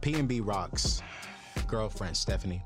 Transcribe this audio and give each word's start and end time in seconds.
PNB 0.00 0.40
Rock's 0.42 1.02
girlfriend, 1.66 2.16
Stephanie, 2.16 2.62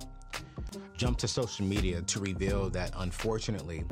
jumped 0.96 1.18
to 1.20 1.28
social 1.28 1.66
media 1.66 2.00
to 2.02 2.20
reveal 2.20 2.70
that 2.70 2.92
unfortunately, 2.96 3.84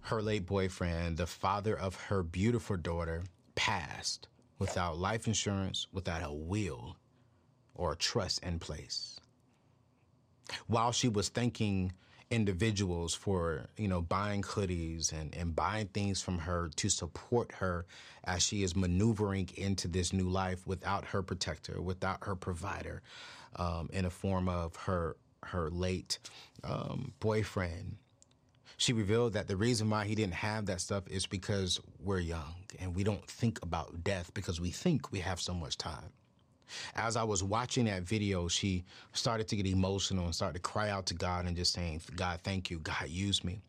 her 0.00 0.22
late 0.22 0.46
boyfriend, 0.46 1.18
the 1.18 1.26
father 1.26 1.78
of 1.78 1.94
her 1.96 2.22
beautiful 2.22 2.78
daughter, 2.78 3.22
passed 3.56 4.28
without 4.58 4.96
life 4.96 5.26
insurance, 5.26 5.86
without 5.92 6.22
a 6.22 6.32
will 6.32 6.96
or 7.74 7.92
a 7.92 7.96
trust 7.96 8.42
in 8.42 8.58
place. 8.58 9.20
While 10.66 10.92
she 10.92 11.08
was 11.08 11.28
thanking 11.28 11.92
individuals 12.34 13.14
for, 13.14 13.66
you 13.76 13.88
know, 13.88 14.02
buying 14.02 14.42
hoodies 14.42 15.12
and, 15.12 15.34
and 15.34 15.54
buying 15.54 15.86
things 15.88 16.20
from 16.20 16.38
her 16.38 16.70
to 16.76 16.88
support 16.88 17.52
her 17.52 17.86
as 18.24 18.42
she 18.42 18.62
is 18.62 18.74
maneuvering 18.74 19.48
into 19.56 19.88
this 19.88 20.12
new 20.12 20.28
life 20.28 20.66
without 20.66 21.04
her 21.06 21.22
protector, 21.22 21.80
without 21.80 22.24
her 22.24 22.34
provider, 22.34 23.02
um, 23.56 23.88
in 23.92 24.04
a 24.04 24.10
form 24.10 24.48
of 24.48 24.74
her 24.76 25.16
her 25.44 25.68
late 25.70 26.18
um, 26.64 27.12
boyfriend. 27.20 27.96
She 28.76 28.92
revealed 28.92 29.34
that 29.34 29.46
the 29.46 29.56
reason 29.56 29.90
why 29.90 30.04
he 30.04 30.14
didn't 30.14 30.34
have 30.34 30.66
that 30.66 30.80
stuff 30.80 31.06
is 31.08 31.26
because 31.26 31.80
we're 32.00 32.18
young 32.18 32.54
and 32.80 32.94
we 32.94 33.04
don't 33.04 33.26
think 33.26 33.62
about 33.62 34.02
death 34.02 34.32
because 34.34 34.60
we 34.60 34.70
think 34.70 35.12
we 35.12 35.20
have 35.20 35.40
so 35.40 35.54
much 35.54 35.78
time. 35.78 36.10
As 36.94 37.16
I 37.16 37.22
was 37.24 37.42
watching 37.42 37.86
that 37.86 38.02
video, 38.02 38.48
she 38.48 38.84
started 39.12 39.48
to 39.48 39.56
get 39.56 39.66
emotional 39.66 40.24
and 40.24 40.34
started 40.34 40.54
to 40.54 40.62
cry 40.62 40.90
out 40.90 41.06
to 41.06 41.14
God 41.14 41.46
and 41.46 41.56
just 41.56 41.72
saying, 41.72 42.02
God, 42.16 42.40
thank 42.42 42.70
you. 42.70 42.78
God, 42.78 43.08
use 43.08 43.44
me. 43.44 43.60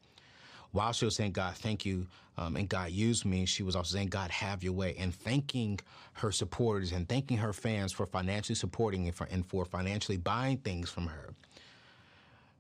While 0.72 0.92
she 0.92 1.06
was 1.06 1.16
saying, 1.16 1.32
God, 1.32 1.56
thank 1.56 1.86
you, 1.86 2.08
um, 2.38 2.58
and 2.58 2.68
God, 2.68 2.92
use 2.92 3.24
me, 3.24 3.46
she 3.46 3.64
was 3.64 3.76
also 3.78 3.96
saying, 3.96 4.10
God, 4.10 4.30
have 4.30 4.62
your 4.64 4.74
way, 4.74 4.96
and 5.00 5.16
thanking 5.16 5.80
her 6.14 6.32
supporters 6.32 6.92
and 6.92 7.08
thanking 7.08 7.38
her 7.38 7.54
fans 7.54 7.94
for 7.94 8.06
financially 8.06 8.56
supporting 8.56 9.08
and 9.08 9.16
for, 9.16 9.26
and 9.32 9.46
for 9.46 9.64
financially 9.64 10.18
buying 10.18 10.58
things 10.58 10.90
from 10.90 11.08
her 11.08 11.34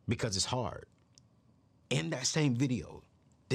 because 0.07 0.35
it's 0.35 0.45
hard. 0.45 0.85
In 1.89 2.09
that 2.11 2.25
same 2.25 2.55
video, 2.55 3.03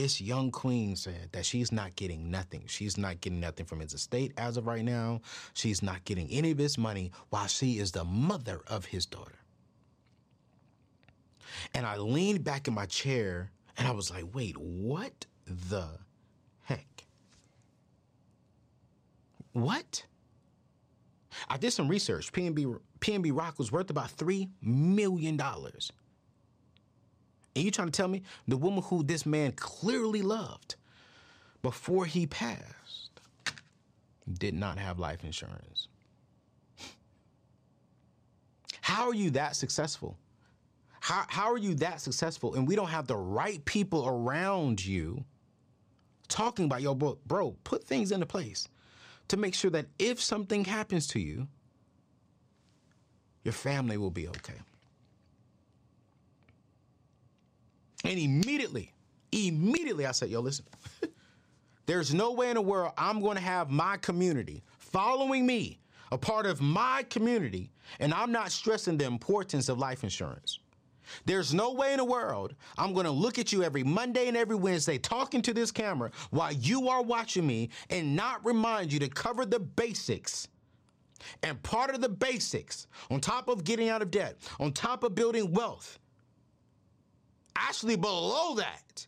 this 0.01 0.19
young 0.19 0.51
queen 0.51 0.97
said 0.97 1.29
that 1.33 1.45
she's 1.45 1.71
not 1.71 1.95
getting 1.95 2.31
nothing. 2.31 2.65
She's 2.67 2.97
not 2.97 3.21
getting 3.21 3.39
nothing 3.39 3.67
from 3.67 3.81
his 3.81 3.93
estate 3.93 4.33
as 4.39 4.57
of 4.57 4.67
right 4.67 4.85
now. 4.85 5.21
She's 5.53 5.83
not 5.83 6.05
getting 6.05 6.27
any 6.31 6.53
of 6.53 6.59
his 6.59 6.79
money 6.79 7.13
while 7.29 7.49
she 7.49 7.79
is 7.79 7.93
the 7.93 8.05
mother 8.05 8.63
of 8.67 8.87
his 8.87 9.05
daughter. 9.05 9.39
And 11.75 11.85
I 11.85 11.99
leaned 11.99 12.45
back 12.45 12.67
in 12.67 12.73
my 12.73 12.87
chair 12.87 13.51
and 13.77 13.87
I 13.87 13.91
was 13.91 14.11
like, 14.11 14.25
wait, 14.33 14.57
what 14.57 15.27
the 15.47 15.89
heck? 16.63 17.05
What? 19.53 20.07
I 21.51 21.59
did 21.59 21.73
some 21.73 21.89
research. 21.89 22.33
PNB, 22.33 22.79
PNB 23.01 23.37
Rock 23.37 23.59
was 23.59 23.71
worth 23.71 23.91
about 23.91 24.17
$3 24.17 24.49
million. 24.63 25.39
And 27.55 27.65
you 27.65 27.71
trying 27.71 27.89
to 27.89 27.93
tell 27.93 28.09
me 28.09 28.23
the 28.47 28.57
woman 28.57 28.83
who 28.85 29.03
this 29.03 29.27
man 29.27 29.53
clearly 29.53 30.23
loved 30.23 30.77
before 31.63 32.07
he 32.07 32.27
passed 32.27 33.21
did 34.39 34.55
not 34.55 34.79
have 34.79 34.99
life 34.99 35.25
insurance? 35.25 35.89
How 38.81 39.09
are 39.09 39.15
you 39.15 39.31
that 39.31 39.57
successful? 39.57 40.17
How, 41.01 41.25
how 41.29 41.53
are 41.53 41.59
you 41.59 41.75
that 41.77 42.01
successful 42.01 42.55
and 42.55 42.69
we 42.69 42.77
don't 42.77 42.89
have 42.89 43.07
the 43.07 43.17
right 43.17 43.65
people 43.65 44.07
around 44.07 44.85
you 44.85 45.25
talking 46.29 46.67
about 46.67 46.83
your 46.83 46.95
bro, 46.95 47.19
bro, 47.27 47.57
put 47.65 47.85
things 47.85 48.13
into 48.13 48.27
place 48.27 48.69
to 49.29 49.37
make 49.37 49.55
sure 49.55 49.71
that 49.71 49.87
if 49.99 50.21
something 50.23 50.65
happens 50.65 51.07
to 51.09 51.21
you, 51.21 51.49
your 53.45 53.53
family 53.53 53.97
will 53.97 54.11
be 54.11 54.29
okay. 54.29 54.61
And 58.05 58.19
immediately, 58.19 58.93
immediately 59.33 60.07
I 60.07 60.13
said, 60.13 60.31
yo, 60.31 60.41
listen, 60.41 60.67
there's 61.87 62.15
no 62.15 62.33
way 62.33 62.49
in 62.49 62.55
the 62.55 62.63
world 62.63 62.93
I'm 62.97 63.21
going 63.21 63.37
to 63.37 63.43
have 63.43 63.71
my 63.71 63.97
community 63.99 64.63
following 64.79 65.47
me, 65.47 65.81
a 66.13 66.19
part 66.19 66.47
of 66.47 66.61
my 66.61 67.05
community, 67.11 67.71
and 67.99 68.13
I'm 68.13 68.33
not 68.33 68.53
stressing 68.53 68.97
the 68.97 69.05
importance 69.05 69.69
of 69.69 69.79
life 69.79 70.03
insurance. 70.03 70.59
There's 71.25 71.53
no 71.53 71.73
way 71.73 71.93
in 71.93 71.99
the 71.99 72.05
world 72.05 72.55
I'm 72.79 72.93
going 72.93 73.07
to 73.07 73.11
look 73.11 73.39
at 73.39 73.53
you 73.53 73.63
every 73.63 73.83
Monday 73.83 74.29
and 74.29 74.37
every 74.37 74.57
Wednesday 74.57 74.99
talking 74.99 75.43
to 75.43 75.55
this 75.55 75.71
camera 75.71 76.11
while 76.31 76.53
you 76.53 76.89
are 76.89 77.03
watching 77.03 77.47
me 77.47 77.71
and 77.89 78.15
not 78.15 78.45
remind 78.45 78.93
you 78.93 79.01
to 79.01 79.09
cover 79.09 79.45
the 79.45 79.61
basics. 79.61 80.49
And 81.43 81.63
part 81.63 81.95
of 81.95 82.01
the 82.01 82.09
basics, 82.09 82.87
on 83.11 83.21
top 83.21 83.49
of 83.49 83.65
getting 83.65 83.89
out 83.89 84.03
of 84.03 84.11
debt, 84.11 84.39
on 84.59 84.73
top 84.73 85.05
of 85.05 85.15
building 85.15 85.53
wealth, 85.53 85.99
actually 87.61 87.97
below 87.97 88.55
that 88.57 89.07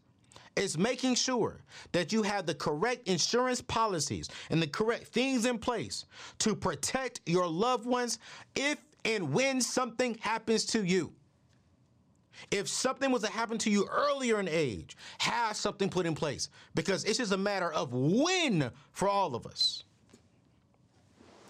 is 0.56 0.76
making 0.76 1.14
sure 1.14 1.62
that 1.92 2.12
you 2.12 2.22
have 2.22 2.46
the 2.46 2.54
correct 2.54 3.08
insurance 3.08 3.60
policies 3.60 4.28
and 4.50 4.62
the 4.62 4.66
correct 4.66 5.06
things 5.06 5.46
in 5.46 5.58
place 5.58 6.04
to 6.38 6.54
protect 6.54 7.20
your 7.26 7.46
loved 7.46 7.86
ones 7.86 8.18
if 8.54 8.78
and 9.04 9.32
when 9.32 9.60
something 9.60 10.16
happens 10.20 10.64
to 10.66 10.84
you. 10.84 11.12
If 12.50 12.68
something 12.68 13.10
was 13.10 13.22
to 13.22 13.30
happen 13.30 13.58
to 13.58 13.70
you 13.70 13.88
earlier 13.90 14.40
in 14.40 14.48
age, 14.48 14.96
have 15.18 15.56
something 15.56 15.88
put 15.88 16.06
in 16.06 16.14
place 16.14 16.48
because 16.74 17.04
it's 17.04 17.18
just 17.18 17.32
a 17.32 17.36
matter 17.36 17.72
of 17.72 17.92
when 17.92 18.70
for 18.92 19.08
all 19.08 19.34
of 19.34 19.46
us. 19.46 19.84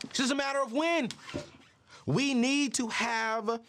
It's 0.04 0.18
just 0.18 0.32
a 0.32 0.36
matter 0.36 0.60
of 0.60 0.72
when. 0.72 1.08
We 2.06 2.34
need 2.34 2.74
to 2.74 2.88
have 2.88 3.60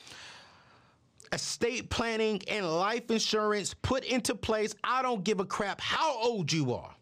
estate 1.33 1.89
planning 1.89 2.41
and 2.47 2.69
life 2.69 3.09
insurance 3.09 3.73
put 3.73 4.05
into 4.05 4.35
place. 4.35 4.75
I 4.83 5.01
don't 5.01 5.23
give 5.23 5.39
a 5.39 5.45
crap 5.45 5.81
how 5.81 6.16
old 6.21 6.51
you 6.51 6.73
are. 6.73 6.94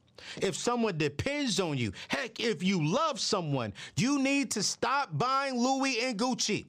If 0.41 0.55
someone 0.55 0.97
depends 0.97 1.59
on 1.59 1.77
you, 1.77 1.91
heck, 2.07 2.39
if 2.39 2.63
you 2.63 2.85
love 2.85 3.19
someone, 3.19 3.73
you 3.97 4.19
need 4.19 4.51
to 4.51 4.63
stop 4.63 5.09
buying 5.17 5.57
Louis 5.59 6.01
and 6.01 6.17
Gucci. 6.17 6.65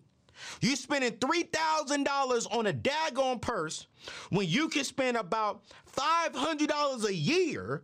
You're 0.60 0.74
spending 0.76 1.12
$3,000 1.12 2.56
on 2.56 2.66
a 2.66 2.72
daggone 2.72 3.40
purse 3.40 3.86
when 4.30 4.48
you 4.48 4.68
can 4.68 4.82
spend 4.82 5.16
about 5.16 5.62
$500 5.94 7.04
a 7.04 7.14
year 7.14 7.82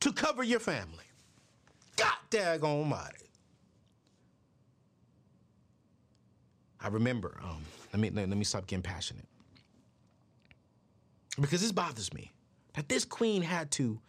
to 0.00 0.12
cover 0.12 0.42
your 0.42 0.60
family. 0.60 1.04
God 1.96 2.14
daggone 2.30 2.86
mighty. 2.86 3.26
I 6.80 6.88
remember, 6.88 7.36
um, 7.42 7.62
let 7.96 8.14
me 8.14 8.26
let, 8.26 8.28
me 8.28 8.44
stop 8.44 8.66
getting 8.66 8.82
passionate. 8.82 9.24
Because 11.40 11.62
this 11.62 11.72
bothers 11.72 12.12
me. 12.12 12.30
That 12.74 12.90
this 12.90 13.06
queen 13.06 13.40
had 13.40 13.70
to 13.72 14.00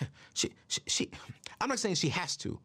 she, 0.34 0.50
she, 0.68 0.80
she 0.86 1.10
I'm 1.60 1.68
not 1.68 1.78
saying 1.78 1.96
she 1.96 2.08
has 2.08 2.36
to, 2.38 2.58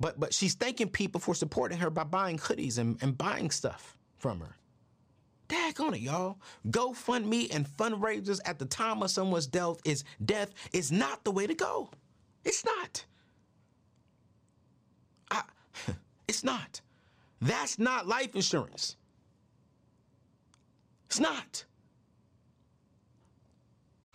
but 0.00 0.18
but 0.18 0.34
she's 0.34 0.54
thanking 0.54 0.88
people 0.88 1.20
for 1.20 1.36
supporting 1.36 1.78
her 1.78 1.88
by 1.88 2.02
buying 2.02 2.36
hoodies 2.38 2.78
and, 2.78 3.00
and 3.00 3.16
buying 3.16 3.50
stuff 3.50 3.96
from 4.18 4.40
her. 4.40 4.56
Dag 5.46 5.80
on 5.80 5.94
it, 5.94 6.00
y'all. 6.00 6.38
GoFundMe 6.68 7.54
and 7.54 7.68
fundraisers 7.68 8.40
at 8.44 8.58
the 8.58 8.64
time 8.66 9.04
of 9.04 9.10
someone's 9.12 9.46
death 9.46 9.76
is 9.84 10.02
death 10.24 10.52
is 10.72 10.90
not 10.90 11.22
the 11.22 11.30
way 11.30 11.46
to 11.46 11.54
go. 11.54 11.90
It's 12.44 12.64
not. 12.64 13.04
I, 15.30 15.42
it's 16.28 16.42
not. 16.42 16.80
That's 17.40 17.78
not 17.78 18.08
life 18.08 18.34
insurance. 18.34 18.96
It's 21.16 21.22
not. 21.22 21.64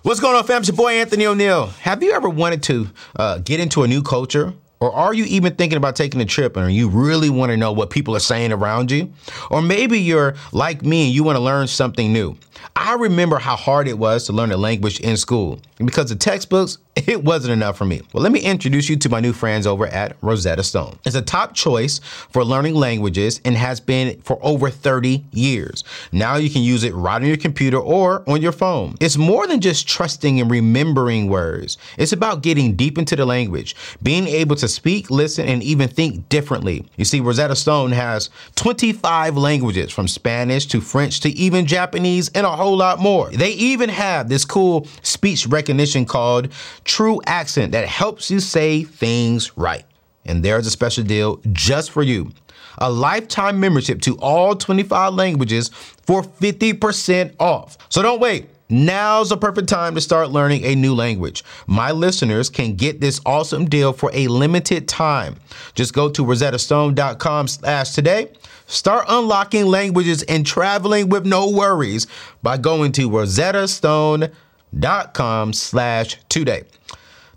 What's 0.03 0.19
going 0.19 0.35
on, 0.35 0.43
fam? 0.43 0.59
It's 0.59 0.67
your 0.67 0.77
boy 0.77 0.99
Anthony 0.99 1.25
O'Neal. 1.25 1.65
Have 1.81 2.03
you 2.03 2.11
ever 2.11 2.29
wanted 2.29 2.61
to 2.63 2.89
uh, 3.15 3.39
get 3.39 3.59
into 3.59 3.81
a 3.81 3.87
new 3.87 4.03
culture? 4.03 4.53
Or 4.81 4.91
are 4.91 5.13
you 5.13 5.25
even 5.25 5.55
thinking 5.55 5.77
about 5.77 5.95
taking 5.95 6.19
a 6.21 6.25
trip 6.25 6.57
and 6.57 6.73
you 6.73 6.89
really 6.89 7.29
want 7.29 7.51
to 7.51 7.57
know 7.57 7.71
what 7.71 7.91
people 7.91 8.15
are 8.15 8.19
saying 8.19 8.51
around 8.51 8.89
you? 8.89 9.13
Or 9.51 9.61
maybe 9.61 9.99
you're 9.99 10.33
like 10.51 10.81
me 10.81 11.05
and 11.05 11.13
you 11.13 11.23
want 11.23 11.35
to 11.35 11.39
learn 11.39 11.67
something 11.67 12.11
new. 12.11 12.35
I 12.75 12.95
remember 12.95 13.37
how 13.37 13.55
hard 13.55 13.87
it 13.87 13.97
was 13.97 14.25
to 14.25 14.33
learn 14.33 14.51
a 14.51 14.57
language 14.57 14.99
in 14.99 15.17
school 15.17 15.59
because 15.77 16.09
the 16.09 16.15
textbooks 16.15 16.79
it 16.95 17.23
wasn't 17.23 17.53
enough 17.53 17.77
for 17.77 17.85
me. 17.85 18.01
Well, 18.13 18.21
let 18.21 18.31
me 18.31 18.41
introduce 18.41 18.89
you 18.89 18.97
to 18.97 19.09
my 19.09 19.19
new 19.21 19.31
friends 19.33 19.65
over 19.65 19.87
at 19.87 20.17
Rosetta 20.21 20.63
Stone. 20.63 20.99
It's 21.05 21.15
a 21.15 21.21
top 21.21 21.53
choice 21.53 21.99
for 21.99 22.43
learning 22.43 22.75
languages 22.75 23.39
and 23.45 23.55
has 23.55 23.79
been 23.79 24.19
for 24.21 24.37
over 24.41 24.69
30 24.69 25.23
years. 25.31 25.83
Now 26.11 26.35
you 26.35 26.49
can 26.49 26.61
use 26.63 26.83
it 26.83 26.93
right 26.93 27.21
on 27.21 27.27
your 27.27 27.37
computer 27.37 27.77
or 27.77 28.29
on 28.29 28.41
your 28.41 28.51
phone. 28.51 28.95
It's 28.99 29.17
more 29.17 29.47
than 29.47 29.61
just 29.61 29.87
trusting 29.87 30.41
and 30.41 30.51
remembering 30.51 31.27
words. 31.27 31.77
It's 31.97 32.11
about 32.11 32.43
getting 32.43 32.75
deep 32.75 32.97
into 32.97 33.15
the 33.15 33.25
language, 33.25 33.75
being 34.03 34.27
able 34.27 34.57
to 34.57 34.67
speak, 34.71 35.11
listen, 35.11 35.47
and 35.47 35.61
even 35.61 35.87
think 35.87 36.29
differently. 36.29 36.85
You 36.97 37.05
see, 37.05 37.19
Rosetta 37.19 37.55
Stone 37.55 37.91
has 37.91 38.29
25 38.55 39.37
languages 39.37 39.91
from 39.91 40.07
Spanish 40.07 40.65
to 40.67 40.81
French 40.81 41.19
to 41.21 41.29
even 41.29 41.65
Japanese 41.65 42.29
and 42.29 42.45
a 42.45 42.51
whole 42.51 42.77
lot 42.77 42.99
more. 42.99 43.29
They 43.29 43.51
even 43.51 43.89
have 43.89 44.29
this 44.29 44.45
cool 44.45 44.87
speech 45.03 45.47
recognition 45.47 46.05
called 46.05 46.49
TruAccent 46.85 47.71
that 47.71 47.87
helps 47.87 48.31
you 48.31 48.39
say 48.39 48.83
things 48.83 49.57
right. 49.57 49.85
And 50.25 50.43
there's 50.43 50.67
a 50.67 50.71
special 50.71 51.03
deal 51.03 51.41
just 51.51 51.91
for 51.91 52.03
you 52.03 52.31
a 52.77 52.89
lifetime 52.89 53.59
membership 53.59 54.01
to 54.01 54.17
all 54.17 54.55
25 54.55 55.13
languages 55.13 55.69
for 56.05 56.23
50% 56.23 57.35
off. 57.39 57.77
So 57.89 58.01
don't 58.01 58.19
wait. 58.19 58.49
Now's 58.71 59.29
the 59.29 59.37
perfect 59.37 59.67
time 59.67 59.95
to 59.95 60.01
start 60.01 60.29
learning 60.29 60.63
a 60.63 60.75
new 60.75 60.95
language. 60.95 61.43
My 61.67 61.91
listeners 61.91 62.49
can 62.49 62.75
get 62.75 63.01
this 63.01 63.19
awesome 63.25 63.65
deal 63.65 63.91
for 63.91 64.09
a 64.13 64.29
limited 64.29 64.87
time. 64.87 65.35
Just 65.75 65.93
go 65.93 66.09
to 66.09 66.23
rosettastone.com 66.23 67.49
slash 67.49 67.91
today. 67.91 68.31
Start 68.67 69.03
unlocking 69.09 69.65
languages 69.65 70.23
and 70.23 70.45
traveling 70.45 71.09
with 71.09 71.25
no 71.25 71.49
worries 71.49 72.07
by 72.41 72.55
going 72.55 72.93
to 72.93 73.09
rosettastone.com 73.09 75.53
slash 75.53 76.17
today. 76.29 76.63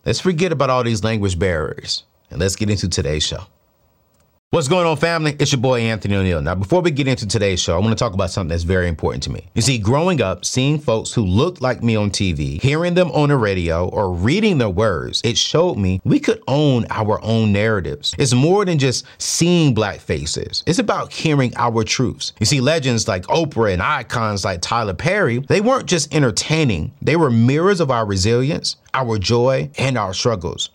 Let's 0.07 0.21
forget 0.21 0.53
about 0.53 0.71
all 0.71 0.85
these 0.85 1.03
language 1.03 1.37
barriers 1.37 2.05
and 2.31 2.39
let's 2.39 2.55
get 2.55 2.71
into 2.71 2.89
today's 2.89 3.25
show. 3.25 3.49
What's 4.55 4.69
going 4.69 4.87
on, 4.87 4.97
family? 4.99 5.35
It's 5.41 5.51
your 5.51 5.61
boy 5.61 5.81
Anthony 5.81 6.15
O'Neal. 6.15 6.41
Now, 6.41 6.55
before 6.55 6.81
we 6.81 6.93
get 6.93 7.09
into 7.09 7.27
today's 7.27 7.59
show, 7.59 7.75
I 7.75 7.81
want 7.81 7.91
to 7.91 7.97
talk 7.97 8.15
about 8.15 8.31
something 8.31 8.51
that's 8.51 8.63
very 8.63 8.87
important 8.87 9.25
to 9.25 9.33
me. 9.33 9.49
You 9.57 9.63
see, 9.63 9.79
growing 9.79 10.23
up, 10.23 10.45
seeing 10.45 10.79
folks 10.79 11.13
who 11.13 11.23
looked 11.25 11.61
like 11.61 11.83
me 11.83 11.97
on 11.97 12.13
TV, 12.13 12.63
hearing 12.63 12.95
them 12.95 13.11
on 13.11 13.31
the 13.31 13.37
radio, 13.37 13.89
or 13.89 14.13
reading 14.13 14.59
their 14.59 14.71
words, 14.71 15.21
it 15.25 15.37
showed 15.37 15.77
me 15.77 16.01
we 16.05 16.21
could 16.21 16.41
own 16.47 16.87
our 16.91 17.21
own 17.25 17.51
narratives. 17.53 18.15
It's 18.17 18.33
more 18.33 18.65
than 18.65 18.79
just 18.79 19.05
seeing 19.19 19.75
black 19.75 19.99
faces, 19.99 20.63
it's 20.69 20.79
about 20.79 21.13
hearing 21.13 21.53
our 21.57 21.83
truths. 21.83 22.33
You 22.39 22.47
see, 22.47 22.61
legends 22.61 23.09
like 23.09 23.25
Oprah 23.25 23.73
and 23.73 23.83
icons 23.83 24.45
like 24.45 24.61
Tyler 24.63 24.95
Perry, 24.95 25.41
they 25.41 25.63
weren't 25.63 25.87
just 25.87 26.15
entertaining, 26.15 26.93
they 27.03 27.17
were 27.17 27.29
mirrors 27.29 27.81
of 27.81 27.91
our 27.91 28.07
resilience, 28.07 28.77
our 28.95 29.19
joy, 29.19 29.69
and 29.79 29.99
our 29.99 30.15
struggles. 30.15 30.71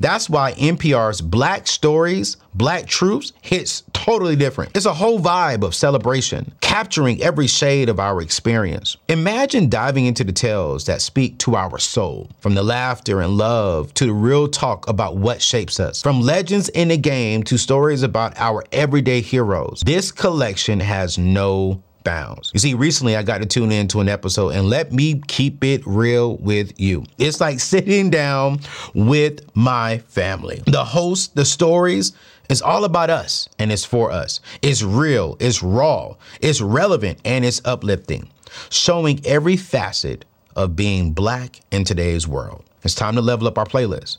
That's 0.00 0.28
why 0.28 0.52
NPR's 0.52 1.20
Black 1.20 1.66
Stories, 1.66 2.36
Black 2.54 2.86
Truths 2.86 3.32
hits 3.42 3.84
totally 3.92 4.36
different. 4.36 4.76
It's 4.76 4.86
a 4.86 4.94
whole 4.94 5.20
vibe 5.20 5.62
of 5.62 5.74
celebration, 5.74 6.52
capturing 6.60 7.22
every 7.22 7.46
shade 7.46 7.88
of 7.88 8.00
our 8.00 8.20
experience. 8.20 8.96
Imagine 9.08 9.68
diving 9.68 10.06
into 10.06 10.24
the 10.24 10.32
tales 10.32 10.86
that 10.86 11.00
speak 11.02 11.38
to 11.38 11.56
our 11.56 11.78
soul, 11.78 12.30
from 12.40 12.54
the 12.54 12.62
laughter 12.62 13.20
and 13.20 13.36
love 13.36 13.92
to 13.94 14.06
the 14.06 14.12
real 14.12 14.48
talk 14.48 14.88
about 14.88 15.16
what 15.16 15.42
shapes 15.42 15.78
us, 15.78 16.02
from 16.02 16.20
legends 16.20 16.68
in 16.70 16.88
the 16.88 16.96
game 16.96 17.42
to 17.44 17.58
stories 17.58 18.02
about 18.02 18.38
our 18.38 18.64
everyday 18.72 19.20
heroes. 19.20 19.82
This 19.84 20.10
collection 20.10 20.80
has 20.80 21.18
no 21.18 21.82
bounds. 22.04 22.50
You 22.52 22.60
see, 22.60 22.74
recently 22.74 23.16
I 23.16 23.22
got 23.22 23.38
to 23.38 23.46
tune 23.46 23.72
into 23.72 24.00
an 24.00 24.08
episode 24.08 24.50
and 24.50 24.68
let 24.68 24.92
me 24.92 25.20
keep 25.26 25.62
it 25.64 25.86
real 25.86 26.36
with 26.38 26.78
you. 26.80 27.04
It's 27.18 27.40
like 27.40 27.60
sitting 27.60 28.10
down 28.10 28.60
with 28.94 29.44
my 29.54 29.98
family. 30.08 30.62
The 30.66 30.84
host, 30.84 31.34
the 31.34 31.44
stories, 31.44 32.12
it's 32.48 32.62
all 32.62 32.84
about 32.84 33.10
us 33.10 33.48
and 33.58 33.70
it's 33.70 33.84
for 33.84 34.10
us. 34.10 34.40
It's 34.62 34.82
real, 34.82 35.36
it's 35.38 35.62
raw, 35.62 36.14
it's 36.40 36.60
relevant, 36.60 37.20
and 37.24 37.44
it's 37.44 37.60
uplifting, 37.64 38.28
showing 38.70 39.24
every 39.24 39.56
facet 39.56 40.24
of 40.56 40.74
being 40.74 41.12
black 41.12 41.60
in 41.70 41.84
today's 41.84 42.26
world. 42.26 42.64
It's 42.82 42.94
time 42.94 43.14
to 43.14 43.20
level 43.20 43.46
up 43.46 43.58
our 43.58 43.66
playlist. 43.66 44.18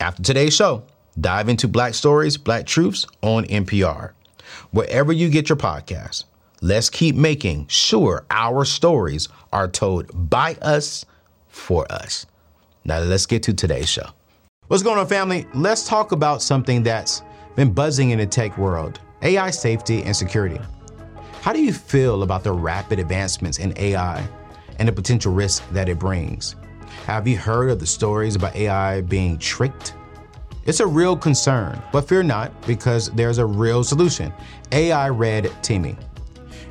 After 0.00 0.22
today's 0.22 0.54
show, 0.54 0.82
dive 1.20 1.48
into 1.48 1.68
Black 1.68 1.94
Stories, 1.94 2.36
Black 2.36 2.66
Truths 2.66 3.06
on 3.22 3.44
NPR. 3.44 4.12
Wherever 4.72 5.12
you 5.12 5.28
get 5.28 5.48
your 5.48 5.56
podcasts, 5.56 6.24
Let's 6.64 6.88
keep 6.88 7.16
making 7.16 7.66
sure 7.66 8.24
our 8.30 8.64
stories 8.64 9.28
are 9.52 9.66
told 9.66 10.30
by 10.30 10.54
us 10.62 11.04
for 11.48 11.90
us. 11.90 12.24
Now, 12.84 13.00
let's 13.00 13.26
get 13.26 13.42
to 13.42 13.52
today's 13.52 13.88
show. 13.88 14.06
What's 14.68 14.84
going 14.84 14.96
on, 14.96 15.08
family? 15.08 15.44
Let's 15.54 15.88
talk 15.88 16.12
about 16.12 16.40
something 16.40 16.84
that's 16.84 17.22
been 17.56 17.72
buzzing 17.72 18.10
in 18.10 18.20
the 18.20 18.26
tech 18.26 18.56
world 18.58 19.00
AI 19.22 19.50
safety 19.50 20.04
and 20.04 20.14
security. 20.14 20.60
How 21.40 21.52
do 21.52 21.60
you 21.60 21.72
feel 21.72 22.22
about 22.22 22.44
the 22.44 22.52
rapid 22.52 23.00
advancements 23.00 23.58
in 23.58 23.76
AI 23.76 24.24
and 24.78 24.86
the 24.86 24.92
potential 24.92 25.32
risk 25.32 25.68
that 25.70 25.88
it 25.88 25.98
brings? 25.98 26.54
Have 27.06 27.26
you 27.26 27.38
heard 27.38 27.70
of 27.70 27.80
the 27.80 27.86
stories 27.86 28.36
about 28.36 28.54
AI 28.54 29.00
being 29.00 29.36
tricked? 29.36 29.96
It's 30.64 30.78
a 30.78 30.86
real 30.86 31.16
concern, 31.16 31.82
but 31.90 32.06
fear 32.06 32.22
not 32.22 32.52
because 32.68 33.10
there's 33.10 33.38
a 33.38 33.46
real 33.46 33.82
solution 33.82 34.32
AI 34.70 35.08
red 35.08 35.50
teaming. 35.60 35.98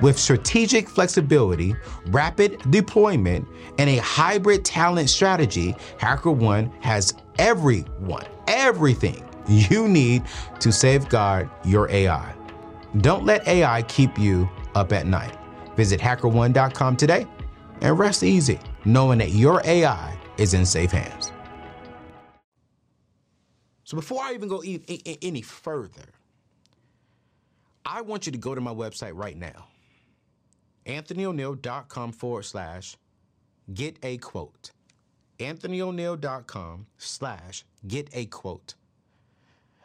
With 0.00 0.16
strategic 0.16 0.88
flexibility, 0.88 1.74
rapid 2.06 2.58
deployment, 2.70 3.48
and 3.78 3.90
a 3.90 3.96
hybrid 3.96 4.64
talent 4.64 5.10
strategy, 5.10 5.74
HackerOne 5.98 6.72
has 6.82 7.14
everyone, 7.38 8.26
everything 8.46 9.24
you 9.48 9.88
need 9.88 10.22
to 10.60 10.70
safeguard 10.70 11.50
your 11.64 11.90
AI. 11.90 12.32
Don't 12.98 13.24
let 13.24 13.46
AI 13.48 13.82
keep 13.82 14.16
you 14.18 14.48
up 14.76 14.92
at 14.92 15.06
night. 15.06 15.36
Visit 15.74 16.00
hackerone.com 16.00 16.96
today 16.96 17.26
and 17.80 17.98
rest 17.98 18.22
easy 18.22 18.60
knowing 18.84 19.18
that 19.18 19.30
your 19.30 19.62
AI 19.64 20.16
is 20.36 20.54
in 20.54 20.64
safe 20.64 20.92
hands. 20.92 21.32
So 23.82 23.96
before 23.96 24.22
I 24.22 24.34
even 24.34 24.48
go 24.48 24.62
any 25.22 25.42
further, 25.42 26.04
I 27.84 28.02
want 28.02 28.26
you 28.26 28.32
to 28.32 28.38
go 28.38 28.54
to 28.54 28.60
my 28.60 28.72
website 28.72 29.12
right 29.14 29.36
now 29.36 29.66
anthonyoneal.com 30.88 32.12
forward 32.12 32.44
slash 32.44 32.96
get 33.72 33.98
a 34.02 34.16
quote. 34.18 34.72
anthonyoneal.com 35.38 36.86
slash 36.96 37.64
get 37.86 38.08
a 38.12 38.26
quote. 38.26 38.74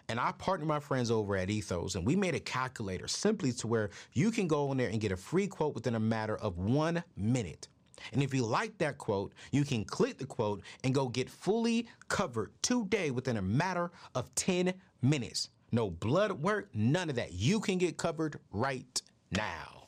And 0.09 0.19
I 0.19 0.33
partnered 0.37 0.67
my 0.67 0.79
friends 0.79 1.09
over 1.11 1.35
at 1.37 1.49
Ethos, 1.49 1.95
and 1.95 2.05
we 2.05 2.15
made 2.15 2.35
a 2.35 2.39
calculator 2.39 3.07
simply 3.07 3.51
to 3.53 3.67
where 3.67 3.89
you 4.13 4.31
can 4.31 4.47
go 4.47 4.71
in 4.71 4.77
there 4.77 4.89
and 4.89 4.99
get 4.99 5.11
a 5.11 5.17
free 5.17 5.47
quote 5.47 5.75
within 5.75 5.95
a 5.95 5.99
matter 5.99 6.37
of 6.37 6.57
one 6.57 7.03
minute. 7.15 7.67
And 8.11 8.21
if 8.21 8.33
you 8.33 8.45
like 8.45 8.77
that 8.79 8.97
quote, 8.97 9.33
you 9.51 9.63
can 9.63 9.85
click 9.85 10.17
the 10.17 10.25
quote 10.25 10.61
and 10.83 10.93
go 10.93 11.07
get 11.07 11.29
fully 11.29 11.87
covered 12.09 12.51
today 12.61 13.11
within 13.11 13.37
a 13.37 13.41
matter 13.41 13.91
of 14.13 14.33
10 14.35 14.73
minutes. 15.01 15.49
No 15.71 15.89
blood 15.89 16.31
work, 16.33 16.69
none 16.73 17.09
of 17.09 17.15
that. 17.15 17.33
You 17.33 17.59
can 17.59 17.77
get 17.77 17.97
covered 17.97 18.39
right 18.51 19.01
now. 19.31 19.82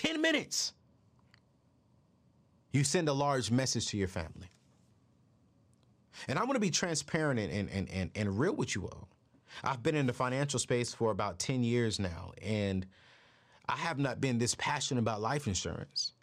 10 0.00 0.22
minutes, 0.22 0.72
you 2.72 2.84
send 2.84 3.06
a 3.10 3.12
large 3.12 3.50
message 3.50 3.88
to 3.88 3.98
your 3.98 4.08
family. 4.08 4.48
And 6.26 6.38
I 6.38 6.44
want 6.44 6.54
to 6.54 6.60
be 6.60 6.70
transparent 6.70 7.38
and, 7.38 7.68
and, 7.68 7.90
and, 7.90 8.10
and 8.14 8.38
real 8.38 8.54
with 8.54 8.74
you 8.74 8.84
all. 8.84 9.08
I've 9.62 9.82
been 9.82 9.94
in 9.94 10.06
the 10.06 10.14
financial 10.14 10.58
space 10.58 10.94
for 10.94 11.10
about 11.10 11.38
10 11.38 11.62
years 11.62 11.98
now, 11.98 12.32
and 12.40 12.86
I 13.68 13.76
have 13.76 13.98
not 13.98 14.22
been 14.22 14.38
this 14.38 14.54
passionate 14.54 15.00
about 15.00 15.20
life 15.20 15.46
insurance. 15.46 16.14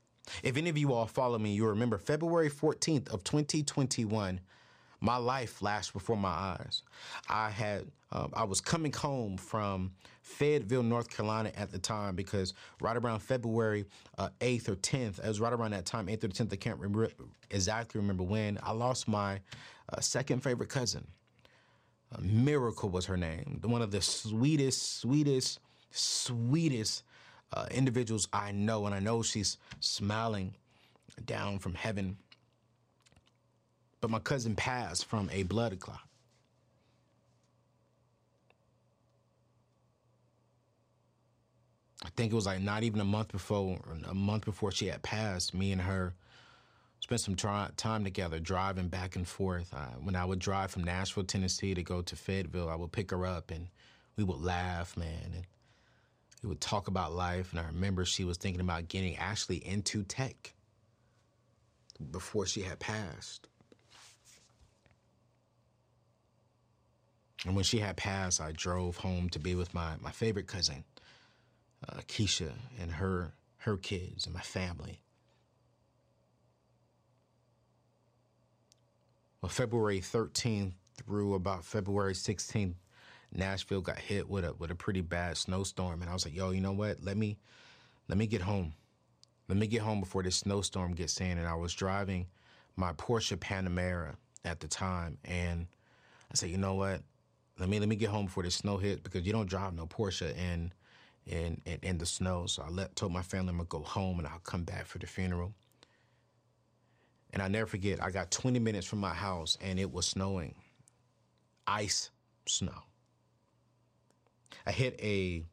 If 0.42 0.58
any 0.58 0.72
of 0.72 0.78
you 0.80 0.92
all 0.94 1.06
follow 1.06 1.38
me, 1.38 1.54
you 1.54 1.68
remember 1.68 2.00
February 2.00 2.50
14th 2.50 3.10
of 3.10 3.24
2021, 3.24 4.40
my 5.00 5.18
life 5.18 5.52
flashed 5.52 5.94
before 5.94 6.18
my 6.18 6.30
eyes. 6.30 6.82
I 7.30 7.50
had 7.50 7.86
uh, 8.12 8.28
I 8.34 8.46
was 8.46 8.62
coming 8.62 8.94
home 8.94 9.38
from 9.38 9.92
Fayetteville, 10.22 10.84
North 10.84 11.10
Carolina 11.10 11.52
at 11.58 11.72
the 11.72 11.80
time 11.80 12.16
because 12.16 12.54
right 12.82 12.96
around 12.96 13.20
February 13.20 13.86
uh, 14.18 14.30
8th 14.40 14.70
or 14.70 14.76
10th, 14.76 15.20
it 15.20 15.28
was 15.28 15.42
right 15.42 15.52
around 15.52 15.72
that 15.72 15.86
time, 15.86 16.08
8th 16.08 16.24
or 16.24 16.28
10th, 16.30 16.54
I 16.54 16.56
can't 16.56 16.80
remember 16.80 17.10
exactly 17.52 18.00
remember 18.00 18.24
when, 18.24 18.58
I 18.64 18.72
lost 18.72 19.08
my 19.08 19.42
uh, 19.92 20.00
second 20.00 20.42
favorite 20.42 20.70
cousin. 20.70 21.06
Miracle 22.22 22.90
was 22.90 23.06
her 23.06 23.18
name. 23.18 23.60
One 23.64 23.82
of 23.82 23.92
the 23.92 24.02
sweetest, 24.02 25.00
sweetest, 25.02 25.60
sweetest 25.92 27.04
uh, 27.54 27.68
individuals 27.72 28.28
I 28.32 28.52
know. 28.52 28.86
And 28.86 28.96
I 28.96 29.00
know 29.00 29.22
she's 29.22 29.58
smiling 29.80 30.56
down 31.26 31.60
from 31.60 31.74
heaven. 31.74 32.18
But 34.00 34.12
my 34.12 34.20
cousin 34.20 34.56
passed 34.56 35.06
from 35.06 35.30
a 35.32 35.44
blood 35.44 35.80
clot. 35.80 36.00
I 42.06 42.10
think 42.16 42.32
it 42.32 42.36
was 42.36 42.46
like 42.46 42.62
not 42.62 42.84
even 42.84 43.02
a 43.02 43.06
month 43.06 43.32
before, 43.32 43.80
a 44.08 44.14
month 44.14 44.46
before 44.46 44.72
she 44.72 44.88
had 44.88 45.02
passed. 45.02 45.54
Me 45.54 45.72
and 45.72 45.82
her 45.82 46.14
spent 47.00 47.22
some 47.22 47.36
try, 47.36 47.70
time 47.76 48.04
together, 48.04 48.40
driving 48.40 48.88
back 48.88 49.16
and 49.16 49.28
forth. 49.28 49.74
Uh, 49.74 49.96
when 50.02 50.16
I 50.16 50.24
would 50.24 50.40
drive 50.40 50.72
from 50.72 50.84
Nashville, 50.84 51.24
Tennessee, 51.24 51.74
to 51.74 51.84
go 51.84 52.02
to 52.04 52.16
Fayetteville, 52.16 52.70
I 52.70 52.76
would 52.76 52.92
pick 52.92 53.12
her 53.12 53.26
up, 53.26 53.52
and 53.52 53.68
we 54.16 54.24
would 54.24 54.40
laugh, 54.40 54.96
man, 54.96 55.32
and 55.34 55.46
we 56.44 56.50
would 56.50 56.62
talk 56.62 56.88
about 56.88 57.14
life. 57.14 57.52
And 57.52 57.60
I 57.60 57.66
remember 57.66 58.06
she 58.06 58.24
was 58.24 58.38
thinking 58.38 58.62
about 58.62 58.88
getting 58.88 59.18
actually 59.18 59.66
into 59.66 60.04
tech 60.04 60.54
before 62.12 62.46
she 62.46 62.62
had 62.62 62.80
passed. 62.80 63.48
And 67.46 67.56
when 67.56 67.64
she 67.64 67.80
had 67.80 67.98
passed, 67.98 68.42
I 68.42 68.52
drove 68.52 68.98
home 68.98 69.30
to 69.30 69.40
be 69.40 69.56
with 69.56 69.74
my, 69.74 69.96
my 70.02 70.12
favorite 70.12 70.48
cousin 70.48 70.84
uh, 71.88 71.98
Keisha 72.08 72.52
and 72.80 72.92
her 72.94 73.34
her 73.60 73.78
kids 73.78 74.26
and 74.26 74.34
my 74.34 74.42
family. 74.42 75.02
Well, 79.42 79.50
February 79.50 80.00
13th 80.00 80.74
through 80.96 81.36
about 81.36 81.66
February 81.66 82.14
16th, 82.14 82.76
Nashville 83.34 83.82
got 83.82 84.00
hit 84.00 84.30
with 84.30 84.46
a 84.46 84.54
with 84.54 84.72
a 84.72 84.76
pretty 84.76 85.02
bad 85.02 85.38
snowstorm, 85.38 86.02
and 86.02 86.10
I 86.10 86.14
was 86.14 86.26
like, 86.26 86.36
"Yo, 86.36 86.52
you 86.52 86.62
know 86.62 86.72
what? 86.72 87.04
Let 87.04 87.18
me 87.18 87.38
let 88.08 88.18
me 88.18 88.26
get 88.26 88.42
home. 88.42 88.74
Let 89.48 89.58
me 89.58 89.68
get 89.68 89.82
home 89.82 90.00
before 90.00 90.24
this 90.24 90.38
snowstorm 90.38 90.94
gets 90.94 91.20
in." 91.22 91.38
And 91.38 91.48
I 91.48 91.56
was 91.56 91.74
driving 91.74 92.28
my 92.76 92.94
Porsche 92.94 93.38
Panamera 93.38 94.16
at 94.46 94.60
the 94.60 94.68
time, 94.68 95.18
and 95.26 95.68
I 96.32 96.36
said, 96.36 96.50
"You 96.50 96.58
know 96.58 96.76
what? 96.76 97.02
Let 97.60 97.70
me 97.70 97.80
let 97.80 97.90
me 97.90 97.96
get 97.96 98.10
home 98.10 98.26
before 98.26 98.44
the 98.44 98.52
snow 98.52 98.78
hit 98.78 99.04
because 99.04 99.26
you 99.26 99.34
don't 99.34 99.50
drive 99.50 99.74
no 99.74 99.86
Porsche 99.88 100.34
and." 100.38 100.72
in, 101.28 101.62
in, 101.66 101.80
in 101.84 101.98
the 101.98 102.06
snow. 102.06 102.46
So 102.48 102.64
I 102.64 102.70
let, 102.70 102.96
told 102.96 103.12
my 103.12 103.22
family 103.22 103.50
I'm 103.50 103.58
gonna 103.58 103.68
go 103.68 103.82
home 103.82 104.20
and 104.20 104.28
I'll 104.28 104.40
come 104.40 104.64
back 104.64 104.86
for 104.86 104.98
the 105.00 105.08
funeral. 105.08 105.54
And 107.34 107.42
I 107.42 107.48
never 107.48 107.68
forget, 107.68 108.02
I 108.02 108.10
got 108.10 108.32
20 108.32 108.60
minutes 108.60 108.88
from 108.88 109.00
my 109.00 109.14
house 109.14 109.58
and 109.62 109.80
it 109.80 109.92
was 109.92 110.06
snowing. 110.06 110.56
Ice 111.68 112.10
snow. 112.48 112.84
I 114.66 114.72
hit 114.72 115.00
a 115.02 115.44